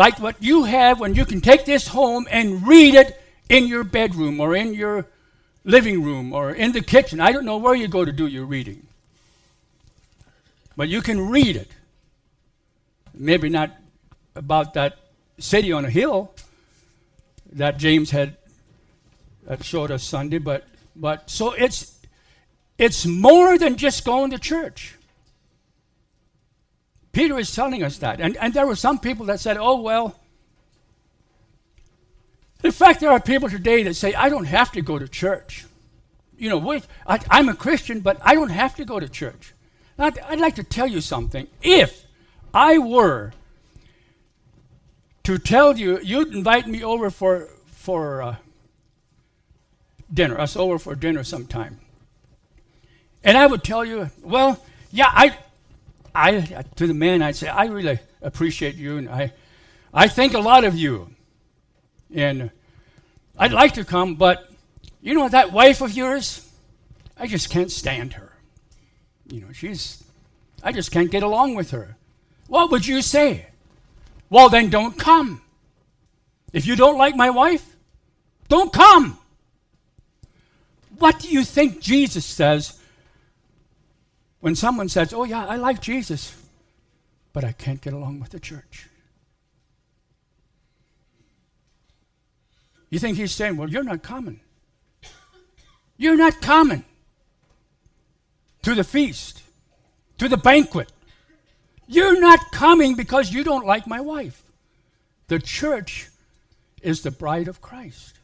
like 0.00 0.18
what 0.18 0.42
you 0.42 0.64
have 0.64 0.98
when 0.98 1.14
you 1.14 1.26
can 1.26 1.42
take 1.42 1.66
this 1.66 1.88
home 1.88 2.26
and 2.30 2.66
read 2.66 2.94
it 2.94 3.20
in 3.50 3.66
your 3.66 3.84
bedroom 3.84 4.40
or 4.40 4.56
in 4.56 4.72
your 4.72 5.04
living 5.62 6.02
room 6.02 6.32
or 6.32 6.52
in 6.52 6.72
the 6.72 6.80
kitchen. 6.80 7.20
I 7.20 7.32
don't 7.32 7.44
know 7.44 7.58
where 7.58 7.74
you 7.74 7.86
go 7.86 8.02
to 8.06 8.10
do 8.10 8.26
your 8.26 8.46
reading. 8.46 8.86
But 10.74 10.88
you 10.88 11.02
can 11.02 11.28
read 11.28 11.54
it. 11.54 11.68
Maybe 13.12 13.50
not 13.50 13.76
about 14.34 14.72
that 14.72 14.96
city 15.38 15.70
on 15.70 15.84
a 15.84 15.90
hill 15.90 16.32
that 17.52 17.76
James 17.76 18.10
had 18.10 18.38
that 19.44 19.62
showed 19.62 19.90
us 19.90 20.02
Sunday, 20.02 20.38
but 20.38 20.64
but 20.96 21.28
so 21.28 21.52
it's 21.52 21.98
it's 22.78 23.04
more 23.04 23.58
than 23.58 23.76
just 23.76 24.06
going 24.06 24.30
to 24.30 24.38
church. 24.38 24.94
Peter 27.12 27.38
is 27.38 27.54
telling 27.54 27.82
us 27.82 27.98
that. 27.98 28.20
And, 28.20 28.36
and 28.36 28.54
there 28.54 28.66
were 28.66 28.76
some 28.76 28.98
people 28.98 29.26
that 29.26 29.40
said, 29.40 29.56
oh, 29.56 29.80
well, 29.80 30.16
in 32.62 32.72
fact, 32.72 33.00
there 33.00 33.10
are 33.10 33.20
people 33.20 33.48
today 33.48 33.82
that 33.84 33.94
say, 33.94 34.14
I 34.14 34.28
don't 34.28 34.44
have 34.44 34.72
to 34.72 34.82
go 34.82 34.98
to 34.98 35.08
church. 35.08 35.66
You 36.36 36.50
know, 36.50 36.80
I, 37.06 37.18
I'm 37.30 37.48
a 37.48 37.54
Christian, 37.54 38.00
but 38.00 38.18
I 38.22 38.34
don't 38.34 38.50
have 38.50 38.76
to 38.76 38.84
go 38.84 39.00
to 39.00 39.08
church. 39.08 39.54
I'd, 39.98 40.18
I'd 40.20 40.40
like 40.40 40.54
to 40.56 40.62
tell 40.62 40.86
you 40.86 41.00
something. 41.00 41.46
If 41.62 42.06
I 42.54 42.78
were 42.78 43.32
to 45.24 45.38
tell 45.38 45.76
you, 45.76 46.00
you'd 46.00 46.34
invite 46.34 46.66
me 46.66 46.82
over 46.82 47.10
for, 47.10 47.48
for 47.66 48.22
uh, 48.22 48.36
dinner, 50.12 50.38
us 50.38 50.56
over 50.56 50.78
for 50.78 50.94
dinner 50.94 51.24
sometime. 51.24 51.80
And 53.22 53.36
I 53.36 53.46
would 53.46 53.62
tell 53.62 53.84
you, 53.84 54.10
well, 54.22 54.62
yeah, 54.90 55.10
I, 55.10 55.36
I, 56.14 56.64
to 56.76 56.86
the 56.86 56.94
man, 56.94 57.22
I'd 57.22 57.36
say, 57.36 57.48
I 57.48 57.66
really 57.66 57.98
appreciate 58.22 58.74
you, 58.74 58.98
and 58.98 59.08
I, 59.08 59.32
I 59.92 60.08
think 60.08 60.34
a 60.34 60.40
lot 60.40 60.64
of 60.64 60.74
you. 60.74 61.14
And 62.14 62.50
I'd 63.38 63.52
like 63.52 63.74
to 63.74 63.84
come, 63.84 64.16
but 64.16 64.50
you 65.00 65.14
know 65.14 65.28
that 65.28 65.52
wife 65.52 65.80
of 65.80 65.92
yours? 65.92 66.48
I 67.16 67.26
just 67.26 67.50
can't 67.50 67.70
stand 67.70 68.14
her. 68.14 68.32
You 69.28 69.42
know, 69.42 69.52
she's, 69.52 70.02
I 70.62 70.72
just 70.72 70.90
can't 70.90 71.10
get 71.10 71.22
along 71.22 71.54
with 71.54 71.70
her. 71.70 71.96
What 72.48 72.70
would 72.70 72.86
you 72.86 73.02
say? 73.02 73.46
Well, 74.28 74.48
then 74.48 74.70
don't 74.70 74.98
come. 74.98 75.42
If 76.52 76.66
you 76.66 76.76
don't 76.76 76.98
like 76.98 77.14
my 77.14 77.30
wife, 77.30 77.76
don't 78.48 78.72
come. 78.72 79.18
What 80.98 81.20
do 81.20 81.28
you 81.28 81.44
think 81.44 81.80
Jesus 81.80 82.24
says 82.24 82.79
when 84.40 84.54
someone 84.54 84.88
says, 84.88 85.12
Oh, 85.12 85.24
yeah, 85.24 85.46
I 85.46 85.56
like 85.56 85.80
Jesus, 85.80 86.36
but 87.32 87.44
I 87.44 87.52
can't 87.52 87.80
get 87.80 87.92
along 87.92 88.20
with 88.20 88.30
the 88.30 88.40
church? 88.40 88.88
You 92.90 92.98
think 92.98 93.16
he's 93.16 93.32
saying, 93.32 93.56
Well, 93.56 93.70
you're 93.70 93.84
not 93.84 94.02
coming. 94.02 94.40
You're 95.96 96.16
not 96.16 96.40
coming 96.40 96.84
to 98.62 98.74
the 98.74 98.84
feast, 98.84 99.42
to 100.18 100.28
the 100.28 100.36
banquet. 100.36 100.90
You're 101.86 102.20
not 102.20 102.52
coming 102.52 102.94
because 102.94 103.32
you 103.32 103.44
don't 103.44 103.66
like 103.66 103.86
my 103.86 104.00
wife. 104.00 104.42
The 105.28 105.38
church 105.38 106.08
is 106.82 107.02
the 107.02 107.10
bride 107.10 107.48
of 107.48 107.60
Christ. 107.60 108.18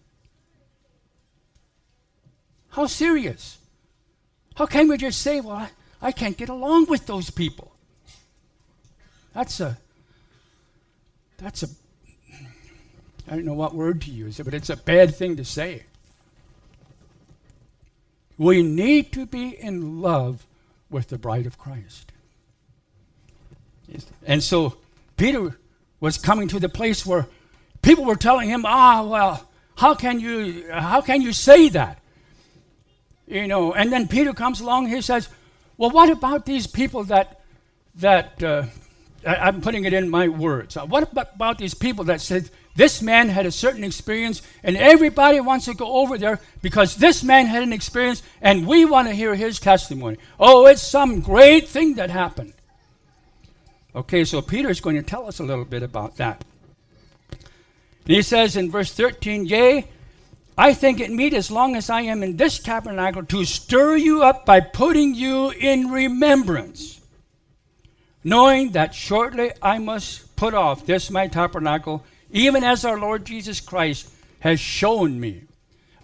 How 2.71 2.87
serious? 2.87 3.59
How 4.55 4.67
can 4.67 4.89
we 4.89 4.97
just 4.97 5.21
say, 5.21 5.41
well, 5.41 5.57
I, 5.57 5.69
I 6.01 6.13
can't 6.13 6.37
get 6.37 6.49
along 6.49 6.87
with 6.87 7.07
those 7.07 7.31
people? 7.31 7.73
That's 9.35 9.61
a, 9.61 9.79
that's 11.39 11.63
a, 11.63 11.69
I 13.29 13.35
don't 13.35 13.45
know 13.45 13.55
what 13.55 13.75
word 13.75 14.01
to 14.03 14.11
use, 14.11 14.39
but 14.39 14.55
it's 14.55 14.71
a 14.71 14.77
bad 14.77 15.15
thing 15.15 15.37
to 15.37 15.45
say. 15.45 15.85
We 18.39 18.63
need 18.63 19.13
to 19.13 19.27
be 19.27 19.49
in 19.49 20.01
love 20.01 20.47
with 20.91 21.09
the 21.09 21.19
bride 21.19 21.47
of 21.47 21.59
Christ. 21.59 22.13
And 24.27 24.43
so 24.43 24.77
Peter 25.17 25.59
was 26.01 26.19
coming 26.19 26.49
to 26.49 26.61
the 26.61 26.69
place 26.69 27.07
where 27.07 27.27
people 27.83 28.05
were 28.05 28.17
telling 28.17 28.49
him, 28.49 28.65
"Ah, 28.67 29.03
well, 29.03 29.49
how 29.77 29.95
can 29.95 30.21
you 30.21 30.67
how 30.71 31.01
can 31.01 31.23
you 31.23 31.33
say 31.33 31.69
that?" 31.71 32.01
You 33.27 33.47
know, 33.47 33.73
and 33.73 33.93
then 33.93 34.09
Peter 34.09 34.33
comes 34.33 34.61
along 34.61 34.89
he 34.89 35.01
says, 35.01 35.29
"Well, 35.79 35.91
what 35.91 36.11
about 36.11 36.47
these 36.47 36.67
people 36.67 37.05
that 37.05 37.41
that 37.97 38.43
uh, 38.43 38.65
I, 39.27 39.49
am 39.49 39.61
putting 39.61 39.85
it 39.85 39.93
in 39.93 40.09
my 40.09 40.29
words? 40.29 40.77
Uh, 40.77 40.87
what 40.87 41.11
about, 41.13 41.59
these 41.59 41.75
people 41.75 42.05
that 42.05 42.21
said 42.21 42.51
this 42.75 43.01
man 43.03 43.29
had 43.29 43.47
a 43.47 43.51
certain 43.51 43.85
experience 43.85 44.43
and 44.63 44.77
everybody 44.77 45.41
wants 45.41 45.65
to 45.65 45.75
go 45.75 45.97
over 45.99 46.19
there 46.19 46.41
because 46.63 46.97
this 46.97 47.25
man 47.25 47.47
had 47.47 47.63
an 47.63 47.73
experience 47.73 48.23
and 48.43 48.67
we 48.67 48.85
want 48.85 49.09
to 49.09 49.15
hear 49.15 49.35
his 49.35 49.59
testimony? 49.59 50.19
Oh, 50.39 50.67
it's 50.67 50.83
some 50.83 51.21
great 51.21 51.69
thing 51.69 51.95
that 51.95 52.11
happened." 52.11 52.53
Okay, 53.95 54.25
so 54.25 54.43
Peter 54.43 54.69
is 54.69 54.81
going 54.81 54.97
to 54.97 55.03
tell 55.03 55.27
us 55.27 55.41
a 55.41 55.43
little 55.43 55.65
bit 55.65 55.83
about 55.83 56.19
that. 56.19 56.45
And 57.31 58.15
he 58.15 58.21
says 58.21 58.55
in 58.55 58.71
verse 58.71 58.93
13, 58.93 59.47
Yea, 59.47 59.89
I 60.59 60.73
think 60.73 61.01
it 61.01 61.11
meet 61.11 61.35
as 61.35 61.51
long 61.51 61.77
as 61.77 61.91
I 61.91 62.03
am 62.03 62.23
in 62.23 62.37
this 62.37 62.59
tabernacle 62.59 63.25
to 63.25 63.45
stir 63.45 63.97
you 63.97 64.23
up 64.23 64.47
by 64.47 64.61
putting 64.61 65.15
you 65.15 65.51
in 65.51 65.91
remembrance, 65.91 67.01
knowing 68.25 68.73
that 68.73 68.95
shortly 68.95 69.53
I 69.61 69.79
must 69.79 70.35
put 70.35 70.55
off 70.55 70.87
this 70.87 71.11
my 71.11 71.29
tabernacle, 71.29 72.05
even 72.31 72.65
as 72.65 72.85
our 72.85 72.99
Lord 72.99 73.27
Jesus 73.27 73.61
Christ 73.61 74.11
has 74.41 74.59
shown 74.59 75.21
me. 75.21 75.43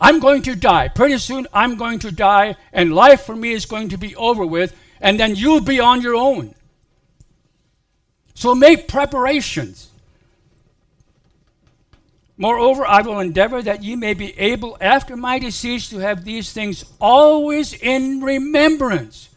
I'm 0.00 0.18
going 0.18 0.42
to 0.42 0.56
die. 0.56 0.88
Pretty 0.88 1.18
soon 1.18 1.46
I'm 1.52 1.76
going 1.76 2.00
to 2.00 2.10
die, 2.10 2.56
and 2.72 2.94
life 2.94 3.22
for 3.22 3.36
me 3.36 3.52
is 3.52 3.66
going 3.66 3.88
to 3.90 3.96
be 3.96 4.16
over 4.16 4.44
with, 4.44 4.76
and 5.00 5.18
then 5.18 5.34
you'll 5.36 5.62
be 5.62 5.80
on 5.80 6.02
your 6.02 6.16
own. 6.16 6.54
So 8.34 8.54
make 8.54 8.88
preparations. 8.88 9.91
Moreover, 12.42 12.84
I 12.84 13.02
will 13.02 13.20
endeavor 13.20 13.62
that 13.62 13.84
ye 13.84 13.94
may 13.94 14.14
be 14.14 14.36
able 14.36 14.76
after 14.80 15.16
my 15.16 15.38
decease 15.38 15.88
to 15.90 15.98
have 15.98 16.24
these 16.24 16.52
things 16.52 16.84
always 17.00 17.72
in 17.72 18.20
remembrance. 18.20 19.28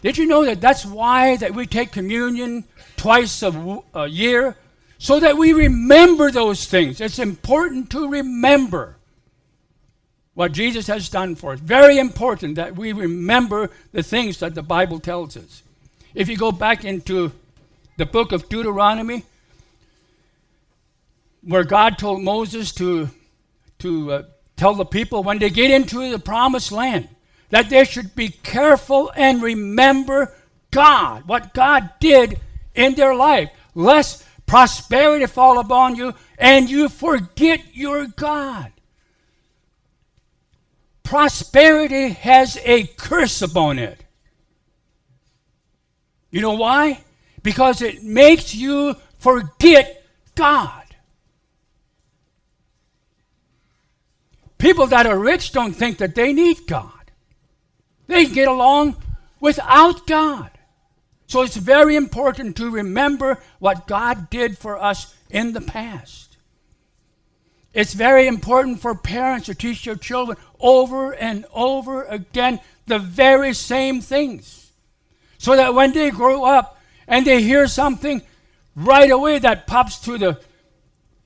Did 0.00 0.16
you 0.16 0.24
know 0.24 0.42
that 0.46 0.58
that's 0.58 0.86
why 0.86 1.36
that 1.36 1.54
we 1.54 1.66
take 1.66 1.92
communion 1.92 2.64
twice 2.96 3.42
a 3.42 4.08
year? 4.08 4.56
So 4.96 5.20
that 5.20 5.36
we 5.36 5.52
remember 5.52 6.30
those 6.30 6.64
things. 6.64 7.02
It's 7.02 7.18
important 7.18 7.90
to 7.90 8.08
remember 8.08 8.96
what 10.32 10.52
Jesus 10.52 10.86
has 10.86 11.10
done 11.10 11.34
for 11.34 11.52
us. 11.52 11.60
Very 11.60 11.98
important 11.98 12.54
that 12.54 12.76
we 12.76 12.94
remember 12.94 13.68
the 13.92 14.02
things 14.02 14.38
that 14.38 14.54
the 14.54 14.62
Bible 14.62 15.00
tells 15.00 15.36
us. 15.36 15.62
If 16.14 16.30
you 16.30 16.38
go 16.38 16.50
back 16.50 16.82
into 16.82 17.32
the 17.98 18.06
book 18.06 18.32
of 18.32 18.48
Deuteronomy, 18.48 19.24
where 21.42 21.64
God 21.64 21.98
told 21.98 22.22
Moses 22.22 22.72
to, 22.72 23.10
to 23.80 24.12
uh, 24.12 24.22
tell 24.56 24.74
the 24.74 24.84
people 24.84 25.22
when 25.22 25.38
they 25.38 25.50
get 25.50 25.70
into 25.70 26.10
the 26.10 26.18
promised 26.18 26.72
land 26.72 27.08
that 27.50 27.68
they 27.68 27.84
should 27.84 28.14
be 28.14 28.28
careful 28.28 29.12
and 29.14 29.42
remember 29.42 30.34
God, 30.70 31.26
what 31.26 31.52
God 31.52 31.90
did 32.00 32.38
in 32.74 32.94
their 32.94 33.14
life, 33.14 33.50
lest 33.74 34.24
prosperity 34.46 35.26
fall 35.26 35.58
upon 35.58 35.96
you 35.96 36.14
and 36.38 36.70
you 36.70 36.88
forget 36.88 37.60
your 37.74 38.06
God. 38.06 38.72
Prosperity 41.02 42.10
has 42.10 42.58
a 42.64 42.84
curse 42.84 43.42
upon 43.42 43.78
it. 43.78 44.02
You 46.30 46.40
know 46.40 46.54
why? 46.54 47.04
Because 47.42 47.82
it 47.82 48.02
makes 48.02 48.54
you 48.54 48.96
forget 49.18 50.04
God. 50.34 50.81
People 54.62 54.86
that 54.86 55.06
are 55.06 55.18
rich 55.18 55.50
don't 55.50 55.72
think 55.72 55.98
that 55.98 56.14
they 56.14 56.32
need 56.32 56.68
God. 56.68 57.10
They 58.06 58.26
get 58.26 58.46
along 58.46 58.96
without 59.40 60.06
God. 60.06 60.52
So 61.26 61.42
it's 61.42 61.56
very 61.56 61.96
important 61.96 62.56
to 62.58 62.70
remember 62.70 63.40
what 63.58 63.88
God 63.88 64.30
did 64.30 64.56
for 64.56 64.80
us 64.80 65.16
in 65.30 65.52
the 65.52 65.60
past. 65.60 66.36
It's 67.74 67.92
very 67.92 68.28
important 68.28 68.78
for 68.78 68.94
parents 68.94 69.46
to 69.46 69.54
teach 69.56 69.84
their 69.84 69.96
children 69.96 70.38
over 70.60 71.12
and 71.12 71.44
over 71.52 72.04
again 72.04 72.60
the 72.86 73.00
very 73.00 73.54
same 73.54 74.00
things. 74.00 74.70
So 75.38 75.56
that 75.56 75.74
when 75.74 75.92
they 75.92 76.12
grow 76.12 76.44
up 76.44 76.78
and 77.08 77.26
they 77.26 77.42
hear 77.42 77.66
something 77.66 78.22
right 78.76 79.10
away 79.10 79.40
that 79.40 79.66
pops 79.66 79.98
to 80.02 80.18
the 80.18 80.40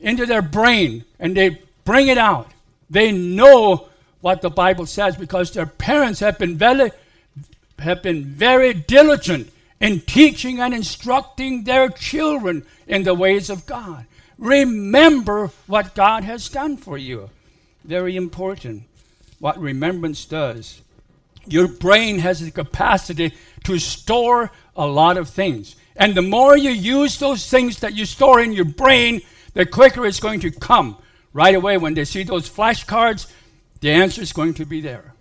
into 0.01 0.25
their 0.25 0.41
brain 0.41 1.05
and 1.19 1.37
they 1.37 1.61
bring 1.85 2.09
it 2.09 2.17
out. 2.17 2.51
They 2.89 3.13
know 3.13 3.89
what 4.21 4.43
the 4.43 4.51
Bible 4.51 4.87
says 4.87 5.17
because 5.17 5.51
their 5.51 5.67
parents 5.67 6.21
have 6.21 6.39
been 6.39 6.57
very 6.57 6.91
have 7.79 8.03
been 8.03 8.25
very 8.25 8.73
diligent 8.73 9.53
in 9.81 10.01
teaching 10.01 10.61
and 10.61 10.73
instructing 10.73 11.65
their 11.65 11.91
children 11.91 12.65
in 12.87 13.03
the 13.03 13.15
ways 13.15 13.51
of 13.51 13.67
God. 13.67 14.07
Remember 14.39 15.51
what 15.67 15.95
God 15.95 16.25
has 16.25 16.49
done 16.49 16.77
for 16.77 16.97
you. 16.97 17.31
Very 17.85 18.17
important 18.17 18.85
what 19.39 19.59
remembrance 19.61 20.25
does. 20.25 20.81
Your 21.47 21.69
brain 21.69 22.19
has 22.21 22.41
the 22.41 22.51
capacity 22.51 23.35
to 23.65 23.79
store 23.79 24.51
a 24.75 24.87
lot 24.87 25.17
of 25.17 25.29
things. 25.29 25.77
And 25.95 26.15
the 26.15 26.23
more 26.23 26.57
you 26.57 26.71
use 26.71 27.19
those 27.19 27.49
things 27.49 27.81
that 27.81 27.95
you 27.95 28.05
store 28.05 28.41
in 28.41 28.53
your 28.53 28.65
brain, 28.65 29.23
the 29.55 29.65
quicker 29.65 30.07
it's 30.07 30.21
going 30.21 30.41
to 30.41 30.51
come. 30.51 30.99
Right 31.37 31.55
away, 31.55 31.77
when 31.77 31.93
they 31.93 32.07
see 32.07 32.23
those 32.23 32.49
flashcards, 32.49 33.31
the 33.81 33.91
answer 33.91 34.23
is 34.23 34.33
going 34.33 34.55
to 34.55 34.65
be 34.65 34.81
there. 34.81 35.13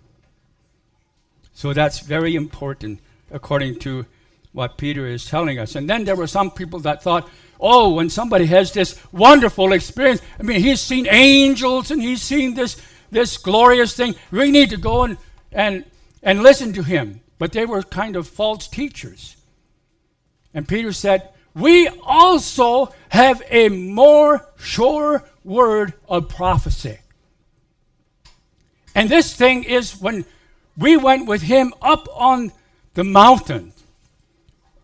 So 1.52 1.74
that's 1.74 1.98
very 1.98 2.34
important, 2.34 3.00
according 3.30 3.80
to 3.80 4.06
what 4.52 4.78
Peter 4.78 5.06
is 5.06 5.26
telling 5.26 5.58
us. 5.58 5.74
And 5.74 5.90
then 5.90 6.04
there 6.04 6.16
were 6.16 6.26
some 6.26 6.50
people 6.50 6.80
that 6.80 7.02
thought, 7.02 7.28
oh, 7.60 7.92
when 7.92 8.08
somebody 8.08 8.46
has 8.46 8.72
this 8.72 8.98
wonderful 9.12 9.74
experience, 9.74 10.22
I 10.40 10.42
mean, 10.42 10.62
he's 10.62 10.80
seen 10.80 11.06
angels 11.06 11.90
and 11.90 12.00
he's 12.00 12.22
seen 12.22 12.54
this, 12.54 12.80
this 13.10 13.36
glorious 13.36 13.94
thing. 13.94 14.14
We 14.30 14.50
need 14.50 14.70
to 14.70 14.78
go 14.78 15.02
and, 15.02 15.18
and, 15.52 15.84
and 16.22 16.42
listen 16.42 16.72
to 16.72 16.82
him. 16.82 17.20
But 17.38 17.52
they 17.52 17.66
were 17.66 17.82
kind 17.82 18.16
of 18.16 18.26
false 18.26 18.68
teachers. 18.68 19.36
And 20.54 20.66
Peter 20.66 20.92
said, 20.92 21.28
We 21.54 21.88
also 21.88 22.94
have 23.10 23.42
a 23.50 23.68
more 23.68 24.48
sure 24.56 25.22
word 25.46 25.94
of 26.08 26.28
prophecy. 26.28 26.98
And 28.94 29.08
this 29.08 29.34
thing 29.34 29.64
is 29.64 29.98
when 30.00 30.24
we 30.76 30.96
went 30.96 31.26
with 31.26 31.42
him 31.42 31.72
up 31.80 32.08
on 32.12 32.52
the 32.94 33.04
mountain, 33.04 33.72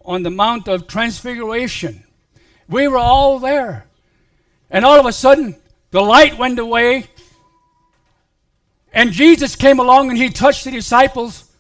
on 0.05 0.23
the 0.23 0.31
Mount 0.31 0.69
of 0.69 0.87
Transfiguration. 0.87 2.05
We 2.69 2.89
were 2.89 2.99
all 2.99 3.39
there. 3.39 3.87
And 4.71 4.85
all 4.85 4.99
of 4.99 5.07
a 5.07 5.13
sudden, 5.13 5.57
the 5.91 6.01
light 6.01 6.39
went 6.39 6.59
away. 6.59 7.07
And 8.93 9.13
Jesus 9.13 9.57
came 9.57 9.81
along 9.81 10.11
and 10.11 10.19
he 10.19 10.31
touched 10.31 10.65
the 10.65 10.71
disciples. 10.71 11.51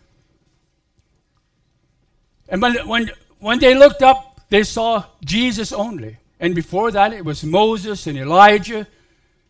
And 2.49 2.63
when, 2.63 2.87
when, 2.87 3.11
when 3.39 3.59
they 3.59 3.75
looked 3.75 4.03
up, 4.03 4.41
they 4.49 4.63
saw 4.63 5.05
Jesus 5.25 5.73
only. 5.73 6.19
And 6.43 6.57
before 6.57 6.91
that, 6.91 7.13
it 7.13 7.25
was 7.25 7.45
Moses 7.45 8.09
and 8.09 8.19
Elijah 8.19 8.89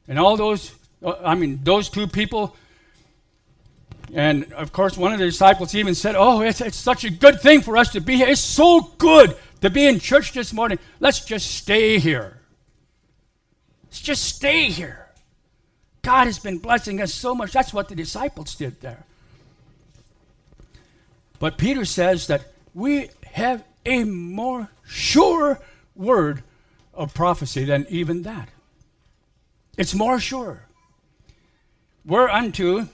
and 0.06 0.18
all 0.18 0.36
those, 0.36 0.74
uh, 1.02 1.14
I 1.24 1.34
mean, 1.34 1.60
those 1.62 1.88
two 1.88 2.06
people. 2.06 2.54
And 4.12 4.52
of 4.52 4.74
course, 4.74 4.98
one 4.98 5.10
of 5.10 5.18
the 5.18 5.24
disciples 5.24 5.74
even 5.74 5.94
said, 5.94 6.16
Oh, 6.16 6.42
it's, 6.42 6.60
it's 6.60 6.76
such 6.76 7.04
a 7.04 7.10
good 7.10 7.40
thing 7.40 7.62
for 7.62 7.78
us 7.78 7.88
to 7.92 8.00
be 8.00 8.16
here. 8.16 8.28
It's 8.28 8.42
so 8.42 8.92
good 8.98 9.34
to 9.62 9.70
be 9.70 9.86
in 9.86 10.00
church 10.00 10.34
this 10.34 10.52
morning. 10.52 10.78
Let's 11.00 11.24
just 11.24 11.50
stay 11.52 11.98
here. 11.98 12.38
Let's 13.84 14.02
just 14.02 14.24
stay 14.24 14.66
here. 14.66 15.08
God 16.02 16.26
has 16.26 16.38
been 16.38 16.58
blessing 16.58 17.00
us 17.00 17.14
so 17.14 17.34
much. 17.34 17.52
That's 17.52 17.72
what 17.72 17.88
the 17.88 17.94
disciples 17.94 18.54
did 18.54 18.82
there. 18.82 19.06
But 21.38 21.56
Peter 21.56 21.86
says 21.86 22.26
that 22.26 22.42
we 22.74 23.08
have 23.32 23.64
a 23.86 24.04
more 24.04 24.68
sure 24.84 25.58
word 25.94 26.42
of 26.94 27.14
prophecy 27.14 27.64
than 27.64 27.86
even 27.88 28.22
that. 28.22 28.48
It's 29.76 29.94
more 29.94 30.20
sure. 30.20 30.66
Whereunto 32.04 32.88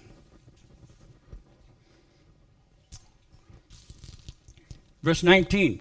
Verse 5.02 5.22
19. 5.22 5.80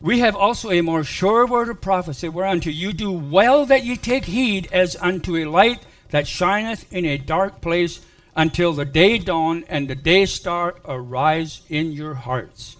We 0.00 0.20
have 0.20 0.36
also 0.36 0.70
a 0.70 0.82
more 0.82 1.04
sure 1.04 1.46
word 1.46 1.68
of 1.68 1.80
prophecy, 1.80 2.28
whereunto 2.28 2.68
you 2.70 2.92
do 2.92 3.10
well 3.10 3.64
that 3.66 3.84
ye 3.84 3.96
take 3.96 4.26
heed 4.26 4.68
as 4.70 4.96
unto 5.00 5.36
a 5.36 5.46
light 5.46 5.84
that 6.10 6.28
shineth 6.28 6.92
in 6.92 7.06
a 7.06 7.16
dark 7.16 7.60
place 7.60 8.00
until 8.36 8.72
the 8.72 8.84
day 8.84 9.18
dawn 9.18 9.64
and 9.68 9.88
the 9.88 9.94
day 9.94 10.26
star 10.26 10.76
arise 10.84 11.62
in 11.68 11.92
your 11.92 12.14
hearts. 12.14 12.76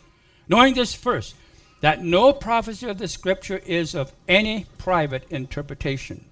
Knowing 0.49 0.75
this 0.75 0.95
first, 0.95 1.35
that 1.85 2.03
no 2.03 2.33
prophecy 2.33 2.89
of 2.89 2.97
the 2.97 3.07
Scripture 3.07 3.59
is 3.59 3.95
of 3.95 4.11
any 4.27 4.65
private 4.79 5.23
interpretation. 5.29 6.25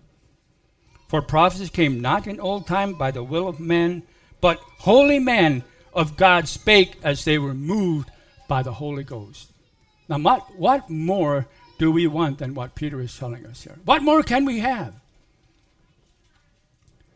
For 1.09 1.21
prophecies 1.21 1.69
came 1.69 2.01
not 2.01 2.27
in 2.27 2.41
old 2.41 2.67
time 2.67 2.95
by 2.95 3.11
the 3.11 3.23
will 3.23 3.47
of 3.47 3.61
men, 3.61 4.03
but 4.41 4.59
holy 4.79 5.19
men 5.19 5.63
of 5.93 6.17
God 6.17 6.49
spake 6.49 6.97
as 7.03 7.27
they 7.27 7.37
were 7.37 7.53
moved 7.53 8.11
by 8.49 8.63
the 8.63 8.73
Holy 8.73 9.05
Ghost. 9.05 9.53
Now, 10.09 10.21
what, 10.21 10.57
what 10.57 10.89
more 10.89 11.47
do 11.77 11.93
we 11.93 12.07
want 12.07 12.39
than 12.39 12.55
what 12.55 12.75
Peter 12.75 12.99
is 13.03 13.15
telling 13.15 13.45
us 13.45 13.63
here? 13.63 13.77
What 13.85 14.03
more 14.03 14.23
can 14.23 14.47
we 14.47 14.61
have? 14.61 14.95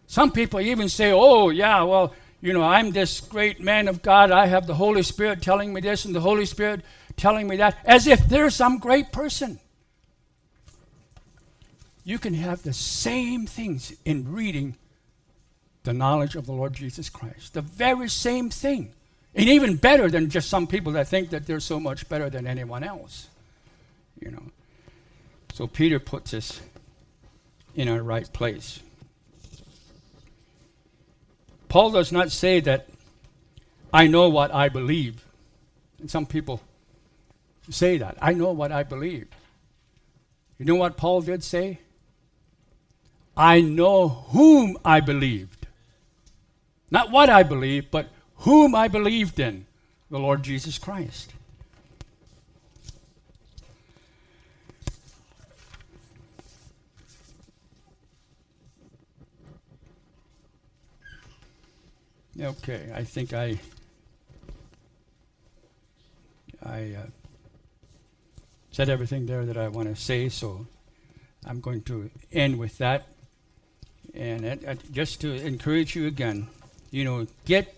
Some 0.09 0.31
people 0.31 0.61
even 0.61 0.91
say, 0.91 1.11
oh, 1.11 1.49
yeah, 1.49 1.85
well, 1.85 2.13
you 2.43 2.53
know, 2.53 2.63
I'm 2.63 2.91
this 2.91 3.19
great 3.23 3.61
man 3.61 3.89
of 3.89 4.03
God. 4.03 4.31
I 4.31 4.45
have 4.45 4.67
the 4.67 4.75
Holy 4.75 5.03
Spirit 5.03 5.41
telling 5.41 5.73
me 5.73 5.81
this 5.81 6.05
and 6.05 6.15
the 6.15 6.21
Holy 6.21 6.45
Spirit 6.45 6.83
telling 7.17 7.49
me 7.49 7.57
that, 7.57 7.77
as 7.85 8.07
if 8.07 8.29
they're 8.29 8.51
some 8.51 8.79
great 8.79 9.13
person. 9.13 9.59
You 12.05 12.19
can 12.19 12.35
have 12.35 12.63
the 12.63 12.73
same 12.73 13.47
things 13.47 13.93
in 14.05 14.33
reading 14.33 14.77
the 15.83 15.93
knowledge 15.93 16.37
of 16.37 16.47
the 16.47 16.53
Lord 16.53 16.75
Jesus 16.75 17.09
Christ. 17.09 17.55
The 17.55 17.63
very 17.63 18.09
same 18.09 18.51
thing. 18.51 18.93
And 19.35 19.49
even 19.49 19.77
better 19.77 20.09
than 20.09 20.31
just 20.31 20.49
some 20.49 20.67
people 20.67 20.93
that 20.93 21.09
think 21.09 21.31
that 21.31 21.47
they're 21.47 21.61
so 21.61 21.81
much 21.81 22.09
better 22.09 22.31
than 22.31 22.47
anyone 22.47 22.85
else. 22.85 23.29
You 24.21 24.31
know. 24.31 24.43
So 25.53 25.67
Peter 25.67 25.99
puts 25.99 26.33
us 26.33 26.61
in 27.75 27.89
our 27.89 28.03
right 28.03 28.31
place. 28.33 28.81
Paul 31.69 31.91
does 31.91 32.13
not 32.13 32.31
say 32.31 32.61
that 32.61 32.89
I 33.93 34.07
know 34.07 34.29
what 34.29 34.55
I 34.55 34.69
believe. 34.69 35.25
And 35.99 36.11
some 36.11 36.27
people 36.27 36.61
say 37.71 37.99
that. 37.99 38.17
I 38.21 38.33
know 38.33 38.53
what 38.53 38.73
I 38.73 38.83
believe. 38.83 39.29
You 40.59 40.65
know 40.65 40.77
what 40.77 40.97
Paul 40.97 41.21
did 41.21 41.43
say? 41.45 41.81
I 43.37 43.61
know 43.61 44.09
whom 44.09 44.79
I 44.85 45.01
believed. 45.01 45.67
Not 46.91 47.11
what 47.11 47.29
I 47.29 47.43
believed, 47.43 47.91
but 47.91 48.09
whom 48.37 48.75
I 48.75 48.89
believed 48.89 49.39
in 49.39 49.67
the 50.11 50.19
Lord 50.19 50.43
Jesus 50.43 50.79
Christ. 50.79 51.33
Okay, 62.39 62.91
I 62.95 63.03
think 63.03 63.33
I 63.33 63.59
I 66.63 66.95
uh, 66.99 67.07
said 68.77 68.91
everything 68.91 69.25
there 69.25 69.47
that 69.47 69.57
I 69.57 69.69
want 69.69 69.89
to 69.89 69.97
say, 69.97 70.29
so 70.29 70.67
I'm 71.47 71.63
going 71.63 71.81
to 71.85 72.11
end 72.31 72.59
with 72.59 72.77
that. 72.77 73.07
And 74.13 74.45
it- 74.45 74.69
uh, 74.69 74.75
just 74.93 75.23
to 75.23 75.33
encourage 75.33 75.97
you 75.97 76.07
again, 76.07 76.49
you 76.91 77.03
know, 77.03 77.27
get 77.47 77.75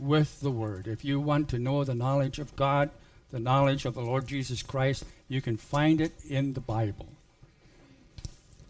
with 0.00 0.40
the 0.40 0.50
Word. 0.50 0.88
If 0.88 1.04
you 1.04 1.20
want 1.20 1.48
to 1.50 1.60
know 1.60 1.84
the 1.84 1.94
knowledge 1.94 2.40
of 2.40 2.56
God, 2.56 2.90
the 3.30 3.38
knowledge 3.38 3.84
of 3.84 3.94
the 3.94 4.00
Lord 4.00 4.26
Jesus 4.26 4.64
Christ, 4.64 5.04
you 5.28 5.40
can 5.40 5.56
find 5.56 6.00
it 6.00 6.12
in 6.28 6.54
the 6.54 6.60
Bible. 6.60 7.06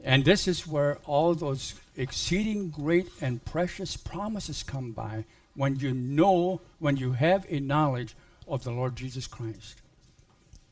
And 0.04 0.26
this 0.26 0.46
is 0.46 0.66
where 0.66 0.98
all 1.06 1.34
those 1.34 1.72
exceeding 1.96 2.68
great 2.68 3.08
and 3.22 3.42
precious 3.46 3.96
promises 3.96 4.62
come 4.62 4.92
by 4.92 5.24
when 5.54 5.76
you 5.76 5.94
know, 5.94 6.60
when 6.80 6.98
you 6.98 7.12
have 7.12 7.46
a 7.48 7.60
knowledge 7.60 8.14
of 8.46 8.62
the 8.62 8.72
Lord 8.72 8.94
Jesus 8.94 9.26
Christ. 9.26 9.76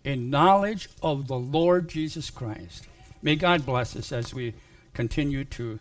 A 0.05 0.17
knowledge 0.17 0.89
of 1.03 1.29
the 1.29 1.39
Lord 1.39 1.89
Jesus 1.89 2.31
Christ. 2.31 2.87
May 3.23 3.37
God 3.37 3.67
bless 3.67 3.95
us 3.97 4.13
as 4.13 4.33
we 4.33 4.55
continue 4.95 5.45
to 5.45 5.79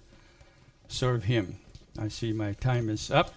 serve 0.90 1.24
Him. 1.24 1.58
I 1.98 2.10
see 2.10 2.34
my 2.34 2.54
time 2.54 2.90
is 2.90 3.10
up. 3.10 3.34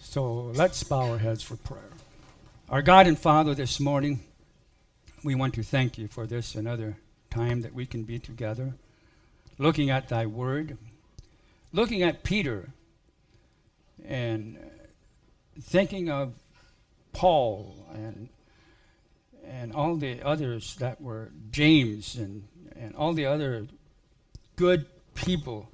So 0.00 0.52
let's 0.54 0.82
bow 0.82 1.12
our 1.12 1.18
heads 1.18 1.42
for 1.42 1.56
prayer. 1.56 1.90
Our 2.68 2.82
God 2.82 3.06
and 3.06 3.18
Father, 3.18 3.54
this 3.54 3.80
morning, 3.80 4.20
we 5.24 5.34
want 5.34 5.54
to 5.54 5.62
thank 5.62 5.96
you 5.96 6.06
for 6.06 6.26
this 6.26 6.54
another 6.54 6.98
time 7.30 7.62
that 7.62 7.72
we 7.72 7.86
can 7.86 8.04
be 8.04 8.18
together, 8.18 8.74
looking 9.56 9.88
at 9.88 10.08
thy 10.08 10.26
word, 10.26 10.76
looking 11.72 12.02
at 12.02 12.22
Peter, 12.22 12.70
and 14.04 14.58
thinking 15.60 16.10
of 16.10 16.34
Paul 17.12 17.86
and 17.94 18.28
and 19.48 19.72
all 19.74 19.96
the 19.96 20.22
others 20.22 20.76
that 20.76 21.00
were 21.00 21.30
James 21.50 22.16
and, 22.16 22.44
and 22.76 22.94
all 22.94 23.12
the 23.12 23.26
other 23.26 23.66
good 24.56 24.86
people 25.14 25.70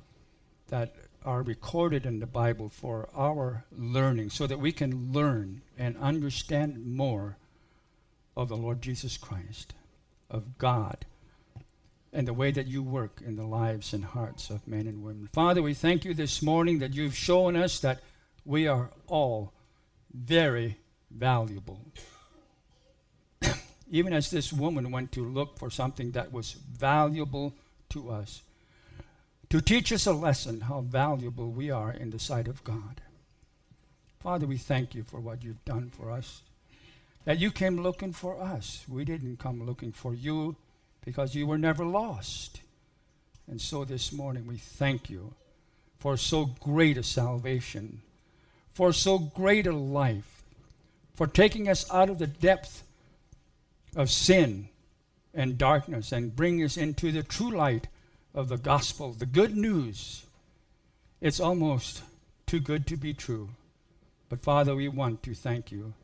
that 0.68 0.95
are 1.25 1.43
recorded 1.43 2.05
in 2.05 2.20
the 2.20 2.27
Bible 2.27 2.68
for 2.68 3.09
our 3.14 3.64
learning 3.77 4.31
so 4.31 4.47
that 4.47 4.59
we 4.59 4.72
can 4.72 5.12
learn 5.12 5.62
and 5.79 5.97
understand 5.97 6.85
more 6.87 7.37
of 8.37 8.49
the 8.49 8.57
Lord 8.57 8.83
Jesus 8.83 9.16
Christ, 9.16 9.75
of 10.31 10.59
God, 10.59 11.07
and 12.12 12.29
the 12.29 12.35
way 12.35 12.51
that 12.51 12.66
you 12.66 12.83
work 12.83 13.20
in 13.25 13.37
the 13.37 13.47
lives 13.47 13.93
and 13.93 14.05
hearts 14.05 14.51
of 14.51 14.68
men 14.68 14.87
and 14.87 15.03
women. 15.03 15.29
Father, 15.33 15.62
we 15.62 15.75
thank 15.75 16.05
you 16.05 16.14
this 16.14 16.43
morning 16.43 16.79
that 16.79 16.95
you've 16.95 17.16
shown 17.16 17.57
us 17.57 17.81
that 17.81 18.01
we 18.45 18.68
are 18.68 18.91
all 19.07 19.53
very 20.12 20.77
valuable. 21.11 21.81
Even 23.91 24.12
as 24.12 24.30
this 24.30 24.53
woman 24.53 24.91
went 24.91 25.12
to 25.12 25.24
look 25.24 25.59
for 25.59 25.70
something 25.70 26.12
that 26.12 26.32
was 26.32 26.53
valuable 26.53 27.55
to 27.91 28.11
us, 28.11 28.43
to 29.51 29.61
teach 29.61 29.93
us 29.93 30.07
a 30.07 30.12
lesson 30.12 30.62
how 30.62 30.80
valuable 30.80 31.51
we 31.51 31.70
are 31.70 31.93
in 31.93 32.11
the 32.11 32.18
sight 32.18 32.49
of 32.49 32.64
God. 32.64 33.01
Father, 34.20 34.47
we 34.47 34.57
thank 34.57 34.95
you 34.95 35.05
for 35.05 35.20
what 35.20 35.45
you've 35.45 35.64
done 35.64 35.91
for 35.91 36.11
us. 36.11 36.43
That 37.24 37.39
you 37.39 37.51
came 37.51 37.82
looking 37.82 38.12
for 38.12 38.41
us. 38.41 38.85
We 38.89 39.05
didn't 39.05 39.39
come 39.39 39.64
looking 39.64 39.93
for 39.93 40.14
you 40.14 40.57
because 41.05 41.35
you 41.35 41.47
were 41.47 41.59
never 41.59 41.85
lost. 41.85 42.61
And 43.47 43.61
so 43.61 43.85
this 43.85 44.12
morning 44.12 44.47
we 44.47 44.57
thank 44.57 45.11
you 45.11 45.35
for 45.99 46.16
so 46.16 46.47
great 46.47 46.97
a 46.97 47.03
salvation, 47.03 48.01
for 48.72 48.93
so 48.93 49.18
great 49.18 49.66
a 49.66 49.72
life, 49.72 50.43
for 51.14 51.26
taking 51.26 51.68
us 51.68 51.91
out 51.93 52.11
of 52.11 52.18
the 52.18 52.26
depth 52.26 52.82
of 53.97 54.11
sin 54.11 54.68
and 55.32 55.59
darkness 55.59 56.12
and 56.12 56.36
bring 56.36 56.62
us 56.62 56.76
into 56.76 57.11
the 57.12 57.22
true 57.22 57.51
light 57.51 57.88
of 58.34 58.49
the 58.49 58.57
gospel, 58.57 59.12
the 59.12 59.26
good 59.26 59.57
news. 59.57 60.24
It's 61.20 61.40
almost 61.40 62.03
too 62.47 62.61
good 62.61 62.86
to 62.88 62.97
be 62.97 63.14
true. 63.14 63.51
But 64.28 64.42
Father, 64.42 64.74
we 64.74 64.88
want 64.88 65.22
to 65.24 65.34
thank 65.34 65.70
you 65.70 65.95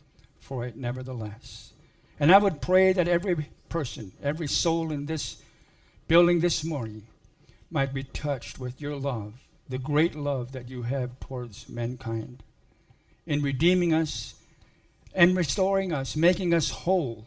for 0.40 0.64
it 0.64 0.76
nevertheless. 0.76 1.72
And 2.18 2.32
I 2.32 2.38
would 2.38 2.60
pray 2.60 2.92
that 2.92 3.08
every 3.08 3.48
person, 3.68 4.12
every 4.22 4.46
soul 4.46 4.92
in 4.92 5.06
this 5.06 5.42
building 6.08 6.40
this 6.40 6.64
morning 6.64 7.06
might 7.70 7.94
be 7.94 8.02
touched 8.02 8.58
with 8.58 8.80
your 8.80 8.96
love, 8.96 9.34
the 9.68 9.78
great 9.78 10.14
love 10.14 10.52
that 10.52 10.68
you 10.68 10.82
have 10.82 11.18
towards 11.20 11.68
mankind, 11.68 12.42
in 13.26 13.42
redeeming 13.42 13.94
us 13.94 14.34
and 15.14 15.36
restoring 15.36 15.92
us, 15.92 16.16
making 16.16 16.52
us 16.52 16.70
whole. 16.70 17.26